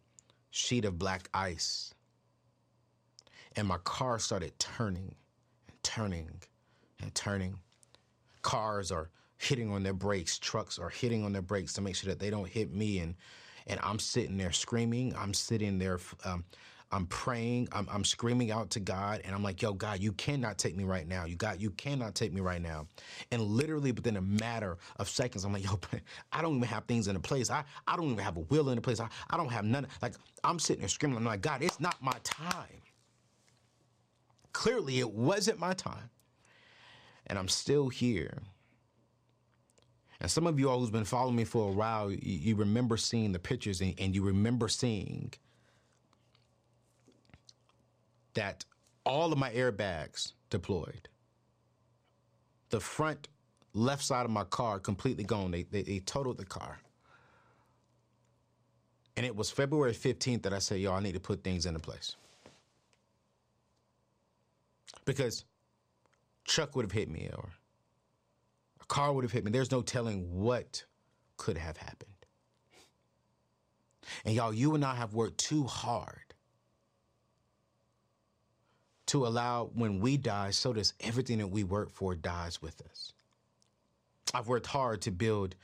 sheet 0.51 0.85
of 0.85 0.99
black 0.99 1.29
ice 1.35 1.93
and 3.57 3.67
my 3.67 3.79
car 3.79 4.19
started 4.19 4.57
turning 4.59 5.15
and 5.69 5.83
turning 5.83 6.31
and 7.03 7.15
turning. 7.15 7.59
Cars 8.43 8.93
are 8.93 9.11
hitting 9.45 9.71
on 9.71 9.83
their 9.83 9.93
brakes, 9.93 10.39
trucks 10.39 10.79
are 10.79 10.91
hitting 10.91 11.25
on 11.25 11.33
their 11.33 11.43
brakes 11.43 11.73
to 11.75 11.81
make 11.81 11.97
sure 11.97 12.09
that 12.11 12.19
they 12.19 12.31
don't 12.31 12.49
hit 12.49 12.73
me 12.73 12.99
and 12.99 13.15
and 13.67 13.81
I'm 13.83 13.99
sitting 13.99 14.37
there 14.37 14.53
screaming. 14.53 15.15
I'm 15.17 15.33
sitting 15.35 15.79
there. 15.79 15.99
Um, 16.25 16.45
I'm 16.93 17.07
praying. 17.07 17.69
I'm, 17.73 17.89
I'm, 17.91 18.05
screaming 18.05 18.53
out 18.53 18.71
to 18.71 18.81
God, 18.81 19.23
and 19.25 19.35
I'm 19.35 19.43
like, 19.43 19.63
"Yo, 19.63 19.73
God, 19.73 20.01
you 20.01 20.13
cannot 20.13 20.59
take 20.59 20.77
me 20.77 20.85
right 20.85 21.09
now. 21.09 21.25
You 21.25 21.35
got, 21.35 21.61
you 21.61 21.71
cannot 21.71 22.15
take 22.15 22.33
me 22.33 22.41
right 22.41 22.61
now." 22.61 22.87
And 23.33 23.43
literally 23.43 23.91
within 23.91 24.17
a 24.17 24.21
matter 24.21 24.79
of 24.99 25.09
seconds, 25.09 25.45
I'm 25.45 25.53
like, 25.53 25.65
"Yo, 25.65 25.81
I 26.33 26.43
don't 26.43 26.57
even 26.57 26.69
have 26.69 26.85
things 26.85 27.09
in 27.09 27.17
a 27.17 27.21
place. 27.21 27.51
I, 27.51 27.65
I 27.89 27.97
don't 27.97 28.13
even 28.13 28.19
have 28.19 28.37
a 28.37 28.41
will 28.41 28.69
in 28.69 28.79
a 28.79 28.83
place. 28.83 29.01
I, 29.01 29.09
I 29.31 29.37
don't 29.37 29.51
have 29.51 29.65
none. 29.65 29.87
Like 30.03 30.15
I'm 30.45 30.59
sitting 30.59 30.81
there 30.81 30.89
screaming. 30.89 31.17
I'm 31.17 31.25
like, 31.25 31.41
God, 31.41 31.63
it's 31.63 31.81
not 31.81 31.97
my 32.01 32.17
time. 32.23 32.83
Clearly, 34.53 35.01
it 35.01 35.11
wasn't 35.11 35.59
my 35.59 35.73
time, 35.73 36.11
and 37.27 37.39
I'm 37.39 37.49
still 37.49 37.89
here. 37.89 38.43
And 40.25 40.31
some 40.31 40.47
of 40.47 40.59
you 40.59 40.71
all 40.71 40.81
who's 40.81 40.89
been 40.89 41.05
following 41.05 41.37
me 41.37 41.45
for 41.45 41.69
a 41.69 41.73
while, 41.73 42.11
you, 42.11 42.19
you 42.23 42.57
remember 42.57 42.97
seeing 42.97 43.33
the 43.33 43.39
pictures 43.39 43.83
and, 43.83 43.93
and 43.99 44.15
you 44.15 44.23
remember 44.23 44.69
seeing 44.69 45.35
that 48.33 48.65
all 49.05 49.35
of 49.35 49.39
my 49.39 49.51
airbags 49.51 50.33
deployed. 50.49 51.11
The 52.71 52.81
front 52.81 53.29
left 53.75 54.03
side 54.03 54.25
of 54.25 54.31
my 54.31 54.45
car 54.45 54.79
completely 54.79 55.25
gone. 55.25 55.51
They, 55.51 55.65
they, 55.65 55.83
they 55.83 55.99
totaled 55.99 56.39
the 56.39 56.47
car. 56.47 56.79
And 59.19 59.27
it 59.27 59.37
was 59.37 59.51
February 59.51 59.93
15th 59.93 60.41
that 60.45 60.55
I 60.55 60.59
said, 60.59 60.81
yo, 60.81 60.95
I 60.95 61.01
need 61.01 61.13
to 61.13 61.21
put 61.21 61.45
things 61.45 61.67
into 61.67 61.81
place. 61.81 62.17
Because 65.05 65.45
Chuck 66.45 66.75
would 66.77 66.87
have 66.87 66.93
hit 66.93 67.11
me 67.11 67.29
or 67.37 67.51
a 68.85 68.87
car 68.87 69.13
would 69.13 69.25
have 69.25 69.33
hit 69.33 69.45
me. 69.45 69.51
There's 69.51 69.71
no 69.71 69.83
telling 69.83 70.41
what 70.41 70.85
could 71.37 71.59
have 71.59 71.77
happened. 71.77 72.11
And 74.25 74.35
y'all, 74.35 74.53
you 74.53 74.75
and 74.75 74.85
I 74.85 74.95
have 74.95 75.15
worked 75.15 75.39
too 75.39 75.65
hard 75.65 76.35
to 79.07 79.27
allow 79.27 79.71
when 79.75 80.01
we 80.01 80.17
die, 80.17 80.51
so 80.51 80.73
does 80.73 80.95
everything 81.01 81.39
that 81.39 81.47
we 81.47 81.65
work 81.65 81.91
for 81.91 82.15
dies 82.15 82.61
with 82.61 82.81
us. 82.83 83.13
I've 84.35 84.49
worked 84.49 84.67
hard 84.67 85.03
to 85.03 85.11
build 85.11 85.55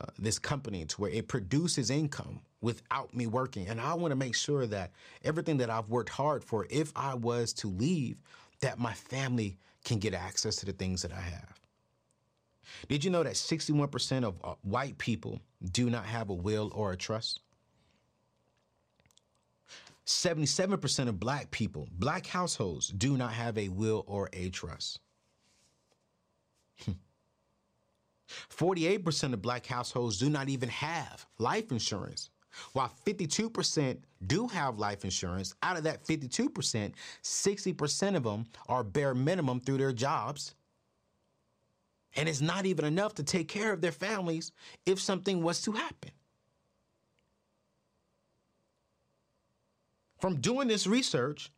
uh, 0.00 0.06
this 0.18 0.38
company 0.38 0.84
to 0.84 1.00
where 1.00 1.10
it 1.10 1.28
produces 1.28 1.90
income 1.90 2.40
without 2.60 3.14
me 3.14 3.26
working. 3.26 3.68
And 3.68 3.80
I 3.80 3.94
want 3.94 4.12
to 4.12 4.16
make 4.16 4.34
sure 4.34 4.66
that 4.66 4.92
everything 5.24 5.58
that 5.58 5.70
I've 5.70 5.88
worked 5.88 6.10
hard 6.10 6.44
for, 6.44 6.66
if 6.68 6.92
I 6.96 7.14
was 7.14 7.52
to 7.54 7.68
leave, 7.68 8.16
that 8.60 8.78
my 8.78 8.92
family 8.92 9.58
can 9.84 9.98
get 9.98 10.14
access 10.14 10.56
to 10.56 10.66
the 10.66 10.72
things 10.72 11.02
that 11.02 11.12
I 11.12 11.20
have. 11.20 11.65
Did 12.88 13.04
you 13.04 13.10
know 13.10 13.22
that 13.22 13.34
61% 13.34 14.24
of 14.24 14.34
uh, 14.42 14.54
white 14.62 14.98
people 14.98 15.40
do 15.72 15.90
not 15.90 16.04
have 16.04 16.30
a 16.30 16.34
will 16.34 16.70
or 16.74 16.92
a 16.92 16.96
trust? 16.96 17.40
77% 20.06 21.08
of 21.08 21.18
black 21.18 21.50
people, 21.50 21.88
black 21.98 22.26
households, 22.26 22.88
do 22.88 23.16
not 23.16 23.32
have 23.32 23.58
a 23.58 23.68
will 23.68 24.04
or 24.06 24.28
a 24.32 24.50
trust. 24.50 25.00
48% 28.50 29.32
of 29.32 29.42
black 29.42 29.66
households 29.66 30.18
do 30.18 30.30
not 30.30 30.48
even 30.48 30.68
have 30.68 31.26
life 31.38 31.72
insurance. 31.72 32.30
While 32.72 32.92
52% 33.04 33.98
do 34.26 34.46
have 34.48 34.78
life 34.78 35.04
insurance, 35.04 35.54
out 35.62 35.76
of 35.76 35.82
that 35.84 36.04
52%, 36.04 36.92
60% 37.22 38.16
of 38.16 38.22
them 38.22 38.46
are 38.68 38.82
bare 38.84 39.14
minimum 39.14 39.60
through 39.60 39.78
their 39.78 39.92
jobs 39.92 40.54
and 42.16 42.28
it's 42.28 42.40
not 42.40 42.66
even 42.66 42.84
enough 42.84 43.14
to 43.14 43.22
take 43.22 43.48
care 43.48 43.72
of 43.72 43.80
their 43.80 43.92
families 43.92 44.52
if 44.86 45.00
something 45.00 45.42
was 45.42 45.62
to 45.62 45.72
happen. 45.72 46.10
From 50.20 50.40
doing 50.40 50.66
this 50.66 50.86
research, 50.86 51.50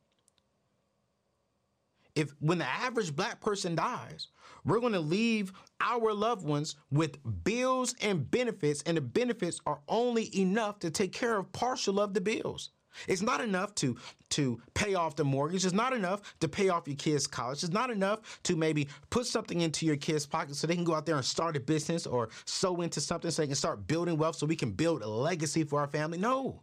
if 2.17 2.35
when 2.41 2.59
the 2.59 2.67
average 2.67 3.15
black 3.15 3.41
person 3.41 3.77
dies, 3.77 4.29
we're 4.65 4.81
going 4.81 4.93
to 4.93 5.01
leave 5.01 5.53
our 5.81 6.13
loved 6.13 6.45
ones 6.45 6.75
with 6.91 7.17
bills 7.45 7.95
and 8.03 8.29
benefits, 8.29 8.83
and 8.83 8.97
the 8.97 9.01
benefits 9.01 9.61
are 9.65 9.79
only 9.87 10.37
enough 10.37 10.81
to 10.81 10.91
take 10.91 11.13
care 11.13 11.39
of 11.39 11.53
partial 11.53 12.01
of 12.01 12.15
the 12.15 12.21
bills. 12.21 12.71
It's 13.07 13.23
not 13.23 13.41
enough 13.41 13.75
to 13.77 13.97
to 14.31 14.61
pay 14.75 14.95
off 14.95 15.17
the 15.17 15.25
mortgage. 15.25 15.65
It's 15.65 15.75
not 15.75 15.93
enough 15.93 16.35
to 16.41 16.49
pay 16.49 16.69
off 16.69 16.87
your 16.87 16.97
kids' 16.97 17.27
college. 17.27 17.63
It's 17.63 17.73
not 17.73 17.91
enough 17.91 18.41
to 18.45 18.57
maybe 18.57 18.89
put 19.11 19.27
something 19.27 19.61
into 19.61 19.87
your 19.87 19.97
kids' 19.97 20.27
pocket 20.27 20.57
so 20.57 20.67
they 20.67 20.75
can 20.75 20.85
go 20.85 20.95
out 20.95 21.07
there 21.07 21.17
and 21.17 21.25
start 21.25 21.57
a 21.57 21.61
business 21.61 22.07
or 22.07 22.29
sow 22.45 22.81
into 22.83 23.01
something 23.01 23.31
so 23.31 23.43
they 23.43 23.47
can 23.47 23.57
start 23.57 23.87
building 23.87 24.19
wealth 24.19 24.37
so 24.37 24.47
we 24.47 24.57
can 24.57 24.71
build 24.71 25.03
a 25.03 25.09
legacy 25.09 25.65
for 25.65 25.81
our 25.81 25.87
family. 25.87 26.19
No. 26.19 26.63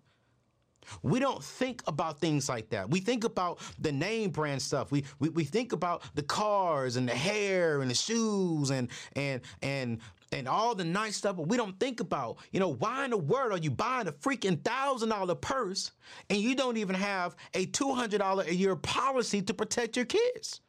We 1.01 1.19
don't 1.19 1.43
think 1.43 1.81
about 1.87 2.19
things 2.19 2.49
like 2.49 2.69
that. 2.69 2.89
We 2.89 2.99
think 2.99 3.23
about 3.23 3.59
the 3.79 3.91
name 3.91 4.29
brand 4.29 4.61
stuff. 4.61 4.91
We, 4.91 5.03
we 5.19 5.29
we 5.29 5.43
think 5.43 5.73
about 5.73 6.03
the 6.15 6.23
cars 6.23 6.95
and 6.95 7.07
the 7.07 7.15
hair 7.15 7.81
and 7.81 7.89
the 7.89 7.95
shoes 7.95 8.69
and 8.69 8.89
and 9.15 9.41
and 9.61 9.99
and 10.35 10.49
all 10.49 10.75
the 10.75 10.83
nice 10.83 11.15
stuff, 11.15 11.37
but 11.37 11.47
we 11.47 11.55
don't 11.55 11.79
think 11.79 12.01
about, 12.01 12.37
you 12.51 12.59
know, 12.59 12.73
why 12.73 13.05
in 13.05 13.11
the 13.11 13.17
world 13.17 13.53
are 13.53 13.57
you 13.57 13.71
buying 13.71 14.07
a 14.07 14.11
freaking 14.11 14.61
thousand 14.63 15.09
dollar 15.09 15.33
purse 15.33 15.91
and 16.29 16.39
you 16.39 16.55
don't 16.55 16.75
even 16.75 16.93
have 16.93 17.35
a 17.53 17.65
two 17.67 17.93
hundred 17.93 18.17
dollar 18.17 18.43
a 18.43 18.53
year 18.53 18.75
policy 18.75 19.41
to 19.41 19.53
protect 19.53 19.95
your 19.95 20.05
kids? 20.05 20.59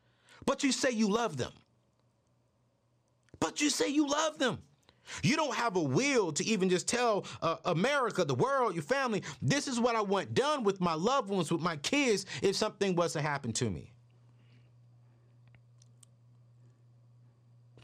But 0.45 0.63
you 0.63 0.71
say 0.71 0.93
you 0.93 1.09
love 1.11 1.37
them. 1.37 1.53
But 3.41 3.61
you 3.61 3.69
say 3.69 3.89
you 3.89 4.09
love 4.09 4.39
them. 4.39 4.59
You 5.23 5.37
don't 5.37 5.55
have 5.55 5.77
a 5.77 5.83
will 5.83 6.33
to 6.33 6.45
even 6.45 6.69
just 6.69 6.89
tell 6.89 7.27
uh, 7.43 7.57
America, 7.65 8.25
the 8.25 8.35
world, 8.35 8.75
your 8.75 8.83
family, 8.83 9.23
this 9.43 9.69
is 9.69 9.81
what 9.81 9.97
I 9.97 10.01
want 10.01 10.35
done 10.35 10.63
with 10.63 10.81
my 10.81 10.95
loved 10.95 11.29
ones, 11.29 11.51
with 11.51 11.61
my 11.61 11.77
kids, 11.77 12.27
if 12.43 12.57
something 12.57 12.95
was 12.95 13.13
to 13.15 13.21
happen 13.21 13.53
to 13.55 13.71
me. 13.71 13.93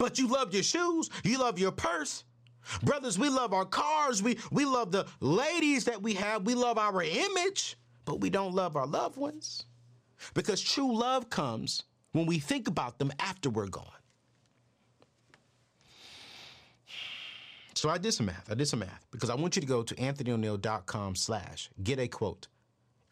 But 0.03 0.19
you 0.19 0.27
love 0.27 0.53
your 0.53 0.65
shoes, 0.65 1.11
you 1.23 1.39
love 1.39 1.61
your 1.61 1.71
purse. 1.71 2.25
Brothers, 2.83 3.21
we 3.21 3.29
love 3.29 3.53
our 3.53 3.65
cars, 3.65 4.21
we, 4.21 4.37
we 4.51 4.65
love 4.65 4.91
the 4.91 5.07
ladies 5.21 5.85
that 5.85 6.03
we 6.03 6.15
have, 6.15 6.45
we 6.45 6.57
love 6.57 6.77
our 6.77 7.05
image, 7.05 7.77
but 8.05 8.21
we 8.21 8.29
don't 8.29 8.53
love 8.53 8.75
our 8.75 8.85
loved 8.85 9.17
ones. 9.17 9.67
Because 10.35 10.61
true 10.61 10.93
love 10.93 11.31
comes 11.31 11.85
when 12.11 12.27
we 12.27 12.41
think 12.41 12.67
about 12.67 12.99
them 12.99 13.13
after 13.21 13.49
we're 13.49 13.69
gone. 13.69 13.87
So 17.75 17.89
I 17.89 17.97
did 17.97 18.11
some 18.11 18.27
math. 18.27 18.51
I 18.51 18.55
did 18.55 18.67
some 18.67 18.81
math 18.81 19.07
because 19.13 19.31
I 19.31 19.37
want 19.37 19.55
you 19.55 19.63
to 19.63 19.69
go 19.69 19.85
to 19.85 19.95
anthonyoneal.com 19.95 21.15
slash 21.15 21.71
get 21.81 22.01
a 22.01 22.09
quote. 22.09 22.49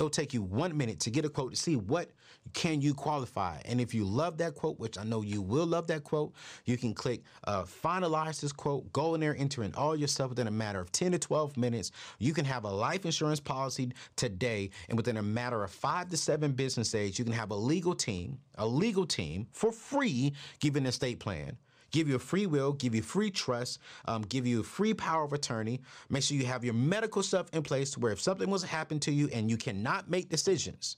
It'll 0.00 0.08
take 0.08 0.32
you 0.32 0.40
one 0.40 0.74
minute 0.74 0.98
to 1.00 1.10
get 1.10 1.26
a 1.26 1.28
quote 1.28 1.50
to 1.50 1.58
see 1.58 1.76
what 1.76 2.10
can 2.54 2.80
you 2.80 2.94
qualify. 2.94 3.60
And 3.66 3.82
if 3.82 3.92
you 3.92 4.02
love 4.02 4.38
that 4.38 4.54
quote, 4.54 4.78
which 4.80 4.96
I 4.96 5.04
know 5.04 5.20
you 5.20 5.42
will 5.42 5.66
love 5.66 5.88
that 5.88 6.04
quote, 6.04 6.32
you 6.64 6.78
can 6.78 6.94
click 6.94 7.20
uh, 7.44 7.64
finalize 7.64 8.40
this 8.40 8.50
quote, 8.50 8.90
go 8.94 9.14
in 9.14 9.20
there, 9.20 9.36
enter 9.36 9.62
in 9.62 9.74
all 9.74 9.94
your 9.94 10.08
stuff 10.08 10.30
within 10.30 10.46
a 10.46 10.50
matter 10.50 10.80
of 10.80 10.90
10 10.90 11.12
to 11.12 11.18
12 11.18 11.58
minutes. 11.58 11.92
You 12.18 12.32
can 12.32 12.46
have 12.46 12.64
a 12.64 12.70
life 12.70 13.04
insurance 13.04 13.40
policy 13.40 13.92
today. 14.16 14.70
And 14.88 14.96
within 14.96 15.18
a 15.18 15.22
matter 15.22 15.62
of 15.62 15.70
five 15.70 16.08
to 16.08 16.16
seven 16.16 16.52
business 16.52 16.90
days, 16.90 17.18
you 17.18 17.26
can 17.26 17.34
have 17.34 17.50
a 17.50 17.56
legal 17.56 17.94
team, 17.94 18.38
a 18.54 18.66
legal 18.66 19.04
team 19.04 19.48
for 19.52 19.70
free, 19.70 20.32
give 20.60 20.76
an 20.76 20.86
estate 20.86 21.20
plan 21.20 21.58
give 21.90 22.08
you 22.08 22.16
a 22.16 22.20
free 22.20 22.46
will, 22.46 22.72
give 22.72 22.94
you 22.94 23.02
free 23.02 23.30
trust, 23.30 23.78
um, 24.06 24.22
give 24.22 24.46
you 24.46 24.60
a 24.60 24.64
free 24.64 24.94
power 24.94 25.24
of 25.24 25.32
attorney. 25.32 25.80
Make 26.08 26.22
sure 26.22 26.36
you 26.36 26.46
have 26.46 26.64
your 26.64 26.74
medical 26.74 27.22
stuff 27.22 27.48
in 27.52 27.62
place 27.62 27.90
to 27.92 28.00
where 28.00 28.12
if 28.12 28.20
something 28.20 28.50
was 28.50 28.62
to 28.62 28.68
happen 28.68 29.00
to 29.00 29.12
you 29.12 29.28
and 29.32 29.50
you 29.50 29.56
cannot 29.56 30.10
make 30.10 30.28
decisions, 30.28 30.96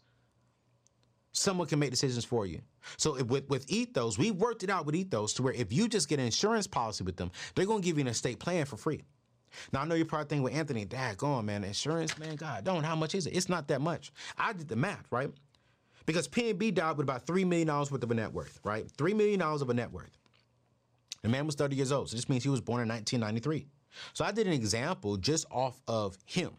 someone 1.32 1.66
can 1.66 1.78
make 1.78 1.90
decisions 1.90 2.24
for 2.24 2.46
you. 2.46 2.60
So 2.96 3.16
if, 3.16 3.26
with 3.26 3.48
with 3.48 3.70
Ethos, 3.70 4.18
we 4.18 4.30
worked 4.30 4.62
it 4.62 4.70
out 4.70 4.86
with 4.86 4.94
Ethos 4.94 5.32
to 5.34 5.42
where 5.42 5.52
if 5.52 5.72
you 5.72 5.88
just 5.88 6.08
get 6.08 6.18
an 6.18 6.26
insurance 6.26 6.66
policy 6.66 7.04
with 7.04 7.16
them, 7.16 7.30
they're 7.54 7.66
going 7.66 7.82
to 7.82 7.86
give 7.86 7.96
you 7.96 8.02
an 8.02 8.08
estate 8.08 8.38
plan 8.38 8.64
for 8.64 8.76
free. 8.76 9.02
Now 9.72 9.82
I 9.82 9.84
know 9.84 9.94
you're 9.94 10.06
probably 10.06 10.28
thinking 10.28 10.44
with 10.44 10.54
Anthony, 10.54 10.84
Dad, 10.84 11.18
go 11.18 11.26
on, 11.26 11.46
man, 11.46 11.62
insurance, 11.64 12.18
man, 12.18 12.36
God, 12.36 12.64
don't. 12.64 12.84
How 12.84 12.96
much 12.96 13.14
is 13.14 13.26
it? 13.26 13.36
It's 13.36 13.48
not 13.48 13.68
that 13.68 13.80
much. 13.80 14.12
I 14.38 14.52
did 14.52 14.68
the 14.68 14.76
math, 14.76 15.06
right? 15.10 15.30
Because 16.06 16.26
PNB 16.26 16.74
died 16.74 16.96
with 16.96 17.04
about 17.04 17.26
three 17.26 17.44
million 17.44 17.68
dollars 17.68 17.90
worth 17.90 18.02
of 18.02 18.10
a 18.10 18.14
net 18.14 18.32
worth, 18.32 18.60
right? 18.64 18.90
Three 18.96 19.14
million 19.14 19.38
dollars 19.38 19.62
of 19.62 19.70
a 19.70 19.74
net 19.74 19.92
worth. 19.92 20.18
The 21.22 21.28
man 21.28 21.46
was 21.46 21.54
30 21.54 21.76
years 21.76 21.92
old, 21.92 22.10
so 22.10 22.16
this 22.16 22.28
means 22.28 22.42
he 22.42 22.48
was 22.48 22.60
born 22.60 22.82
in 22.82 22.88
1993. 22.88 23.68
So 24.12 24.24
I 24.24 24.32
did 24.32 24.48
an 24.48 24.52
example 24.52 25.16
just 25.16 25.46
off 25.52 25.80
of 25.86 26.18
him. 26.24 26.50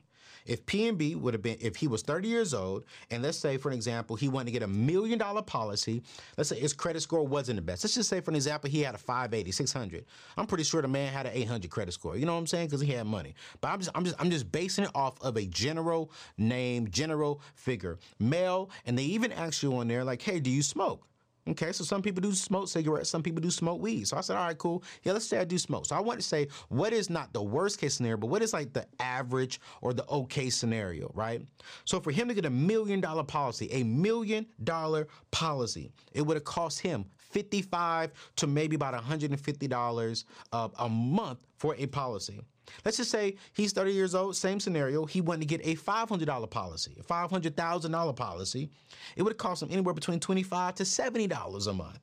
If 0.46 0.66
PNB 0.66 1.18
would 1.18 1.34
have 1.34 1.42
been, 1.42 1.58
if 1.62 1.76
he 1.76 1.88
was 1.88 2.02
30 2.02 2.28
years 2.28 2.54
old, 2.54 2.86
and 3.12 3.24
let's 3.24 3.38
say, 3.38 3.58
for 3.58 3.70
an 3.70 3.76
example, 3.76 4.16
he 4.16 4.28
wanted 4.28 4.46
to 4.46 4.52
get 4.52 4.64
a 4.64 4.68
million 4.68 5.18
dollar 5.18 5.42
policy, 5.42 6.02
let's 6.38 6.50
say 6.50 6.60
his 6.60 6.74
credit 6.74 7.02
score 7.02 7.26
wasn't 7.26 7.58
the 7.58 7.62
best. 7.62 7.84
Let's 7.84 7.94
just 7.94 8.10
say, 8.10 8.20
for 8.20 8.32
an 8.32 8.36
example, 8.36 8.70
he 8.70 8.82
had 8.82 8.96
a 8.96 8.98
580, 8.98 9.52
600. 9.52 10.06
I'm 10.38 10.46
pretty 10.46 10.64
sure 10.64 10.82
the 10.82 10.88
man 10.88 11.12
had 11.12 11.26
an 11.26 11.34
800 11.34 11.70
credit 11.70 11.94
score. 11.94 12.18
You 12.18 12.26
know 12.26 12.34
what 12.34 12.40
I'm 12.40 12.48
saying? 12.48 12.68
Because 12.68 12.82
he 12.82 12.92
had 12.92 13.06
money. 13.06 13.36
But 13.62 13.70
I'm 13.70 13.80
just, 13.80 13.92
I'm 13.96 14.04
just, 14.04 14.16
I'm 14.20 14.30
just 14.30 14.52
basing 14.52 14.86
it 14.86 14.92
off 14.96 15.22
of 15.22 15.38
a 15.38 15.46
general 15.46 16.12
name, 16.38 16.90
general 16.90 17.42
figure, 17.56 18.00
male, 18.20 18.70
and 18.86 18.98
they 18.98 19.04
even 19.04 19.32
ask 19.32 19.64
you 19.64 19.76
on 19.76 19.88
there 19.88 20.04
like, 20.04 20.22
hey, 20.22 20.40
do 20.40 20.50
you 20.50 20.62
smoke? 20.62 21.08
Okay, 21.46 21.74
so 21.74 21.84
some 21.84 22.02
people 22.02 22.22
do 22.22 22.32
smoke 22.34 22.70
cigarettes, 22.70 23.10
some 23.10 23.22
people 23.22 23.42
do 23.42 23.52
smoke 23.52 23.82
weed. 23.82 24.08
So 24.08 24.16
I 24.16 24.22
said, 24.22 24.38
all 24.38 24.46
right, 24.46 24.58
cool. 24.58 24.82
Yeah, 25.04 25.12
let's 25.12 25.28
say 25.28 25.40
I 25.40 25.44
do 25.44 25.58
smoke. 25.58 25.86
So 25.86 25.96
I 25.96 26.00
want 26.00 26.20
to 26.20 26.26
say, 26.26 26.48
what 26.70 26.94
is 26.94 27.10
not 27.10 27.34
the 27.34 27.42
worst 27.44 27.82
case 27.82 27.96
scenario, 27.96 28.16
but 28.18 28.28
what 28.28 28.42
is 28.42 28.54
like 28.54 28.72
the 28.72 28.86
average 29.00 29.60
or 29.82 29.94
the 29.94 30.08
okay 30.10 30.50
scenario, 30.50 31.12
right? 31.14 31.42
So 31.84 32.00
for 32.00 32.12
him 32.12 32.30
to 32.30 32.34
get 32.34 32.46
a 32.46 32.50
million 32.50 33.02
dollar 33.02 33.24
policy, 33.26 33.68
a 33.74 33.84
million 33.84 34.46
dollar 34.64 35.10
policy, 35.32 35.92
it 36.14 36.22
would 36.22 36.38
have 36.38 36.46
cost 36.46 36.80
him 36.80 37.06
55 37.18 38.12
to 38.38 38.48
maybe 38.48 38.76
about 38.76 38.94
$150 38.94 40.24
uh, 40.54 40.70
a 40.80 40.90
month 40.90 41.40
for 41.58 41.76
a 41.78 41.88
policy. 41.88 42.40
Let's 42.86 42.98
just 42.98 43.12
say 43.12 43.36
he's 43.54 43.74
30 43.74 43.92
years 43.92 44.16
old, 44.16 44.36
same 44.36 44.60
scenario. 44.60 45.06
He 45.06 45.22
wanted 45.22 45.42
to 45.42 45.58
get 45.58 45.66
a 45.66 45.76
$500 45.76 46.50
policy, 46.50 46.96
a 47.00 47.04
$500,000 47.04 48.16
policy. 48.16 48.70
It 49.16 49.24
would 49.24 49.34
have 49.34 49.38
cost 49.38 49.64
him 49.64 49.70
anywhere 49.72 49.94
between 49.94 50.20
25 50.20 50.76
to 50.76 50.84
$70 50.84 51.68
a 51.68 51.74
month. 51.74 52.00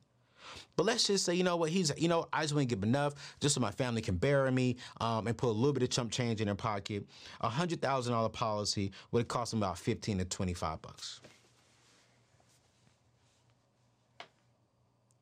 But 0.75 0.85
let's 0.85 1.05
just 1.05 1.25
say, 1.25 1.33
you 1.33 1.43
know 1.43 1.57
what, 1.57 1.69
he's, 1.69 1.91
you 1.97 2.07
know, 2.07 2.27
I 2.33 2.41
just 2.41 2.53
want 2.53 2.67
to 2.67 2.75
give 2.75 2.83
enough 2.83 3.13
just 3.39 3.55
so 3.55 3.61
my 3.61 3.71
family 3.71 4.01
can 4.01 4.15
bury 4.15 4.51
me 4.51 4.77
um, 4.99 5.27
and 5.27 5.37
put 5.37 5.49
a 5.49 5.51
little 5.51 5.73
bit 5.73 5.83
of 5.83 5.89
chump 5.89 6.11
change 6.11 6.41
in 6.41 6.47
their 6.47 6.55
pocket. 6.55 7.05
A 7.41 7.49
$100,000 7.49 8.33
policy 8.33 8.91
would 9.11 9.21
have 9.21 9.27
cost 9.27 9.53
him 9.53 9.59
about 9.59 9.77
15 9.77 10.19
to 10.19 10.25
25 10.25 10.81
bucks. 10.81 11.21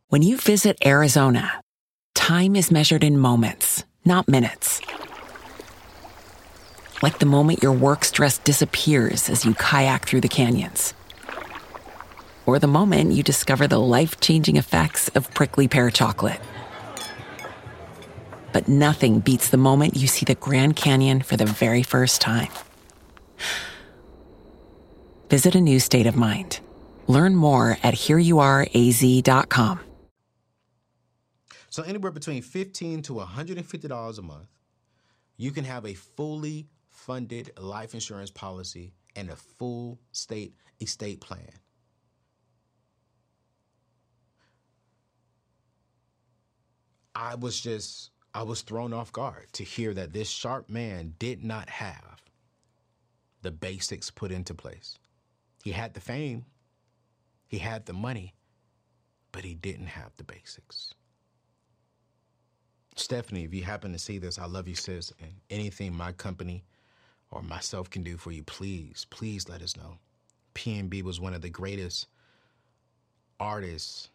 When 0.07 0.21
you 0.23 0.37
visit 0.37 0.77
Arizona, 0.83 1.61
time 2.15 2.55
is 2.55 2.71
measured 2.71 3.03
in 3.03 3.19
moments, 3.19 3.83
not 4.05 4.27
minutes 4.27 4.81
like 7.01 7.19
the 7.19 7.25
moment 7.25 7.63
your 7.63 7.71
work 7.71 8.03
stress 8.03 8.37
disappears 8.37 9.29
as 9.29 9.45
you 9.45 9.53
kayak 9.53 10.05
through 10.05 10.21
the 10.21 10.27
canyons. 10.27 10.93
Or 12.45 12.59
the 12.59 12.67
moment 12.67 13.13
you 13.13 13.23
discover 13.23 13.67
the 13.67 13.79
life 13.79 14.19
changing 14.19 14.57
effects 14.57 15.09
of 15.09 15.33
prickly 15.33 15.67
pear 15.67 15.89
chocolate. 15.89 16.41
But 18.51 18.67
nothing 18.67 19.19
beats 19.19 19.49
the 19.49 19.57
moment 19.57 19.95
you 19.95 20.07
see 20.07 20.25
the 20.25 20.35
Grand 20.35 20.75
Canyon 20.75 21.21
for 21.21 21.37
the 21.37 21.45
very 21.45 21.83
first 21.83 22.21
time. 22.21 22.49
Visit 25.29 25.53
a 25.53 25.61
new 25.61 25.79
state 25.79 26.07
of 26.07 26.15
mind. 26.15 26.59
Learn 27.07 27.35
more 27.35 27.77
at 27.83 27.93
hereyouareaz.com. 27.93 29.79
So 31.69 31.83
anywhere 31.83 32.11
between 32.11 32.41
15 32.41 33.03
to 33.03 33.13
$150 33.13 34.17
a 34.17 34.21
month, 34.23 34.47
you 35.37 35.51
can 35.51 35.65
have 35.65 35.85
a 35.85 35.93
fully 35.93 36.67
funded 37.09 37.51
life 37.57 37.95
insurance 37.95 38.29
policy 38.29 38.93
and 39.15 39.31
a 39.31 39.35
full 39.35 39.97
state 40.11 40.53
estate 40.79 41.19
plan. 41.19 41.49
I 47.15 47.33
was 47.33 47.59
just, 47.59 48.11
I 48.35 48.43
was 48.43 48.61
thrown 48.61 48.93
off 48.93 49.11
guard 49.11 49.47
to 49.53 49.63
hear 49.63 49.95
that 49.95 50.13
this 50.13 50.29
sharp 50.29 50.69
man 50.69 51.15
did 51.17 51.43
not 51.43 51.67
have 51.67 52.21
the 53.41 53.49
basics 53.49 54.11
put 54.11 54.31
into 54.31 54.53
place. 54.53 54.99
He 55.63 55.71
had 55.71 55.95
the 55.95 55.99
fame, 55.99 56.45
he 57.47 57.57
had 57.57 57.87
the 57.87 57.93
money, 57.93 58.35
but 59.31 59.43
he 59.43 59.55
didn't 59.55 59.87
have 59.87 60.11
the 60.17 60.23
basics. 60.23 60.93
Stephanie, 62.95 63.45
if 63.45 63.53
you 63.55 63.63
happen 63.63 63.93
to 63.93 63.99
see 63.99 64.19
this, 64.19 64.37
I 64.37 64.45
love 64.45 64.67
you, 64.67 64.75
sis. 64.75 65.11
And 65.19 65.31
anything 65.49 65.91
my 65.91 66.11
company 66.11 66.65
or 67.31 67.41
myself 67.41 67.89
can 67.89 68.03
do 68.03 68.17
for 68.17 68.31
you, 68.31 68.43
please, 68.43 69.05
please 69.09 69.47
let 69.47 69.61
us 69.61 69.77
know. 69.77 69.97
PNB 70.55 71.03
was 71.03 71.19
one 71.19 71.33
of 71.33 71.41
the 71.41 71.49
greatest 71.49 72.07
artists 73.39 74.09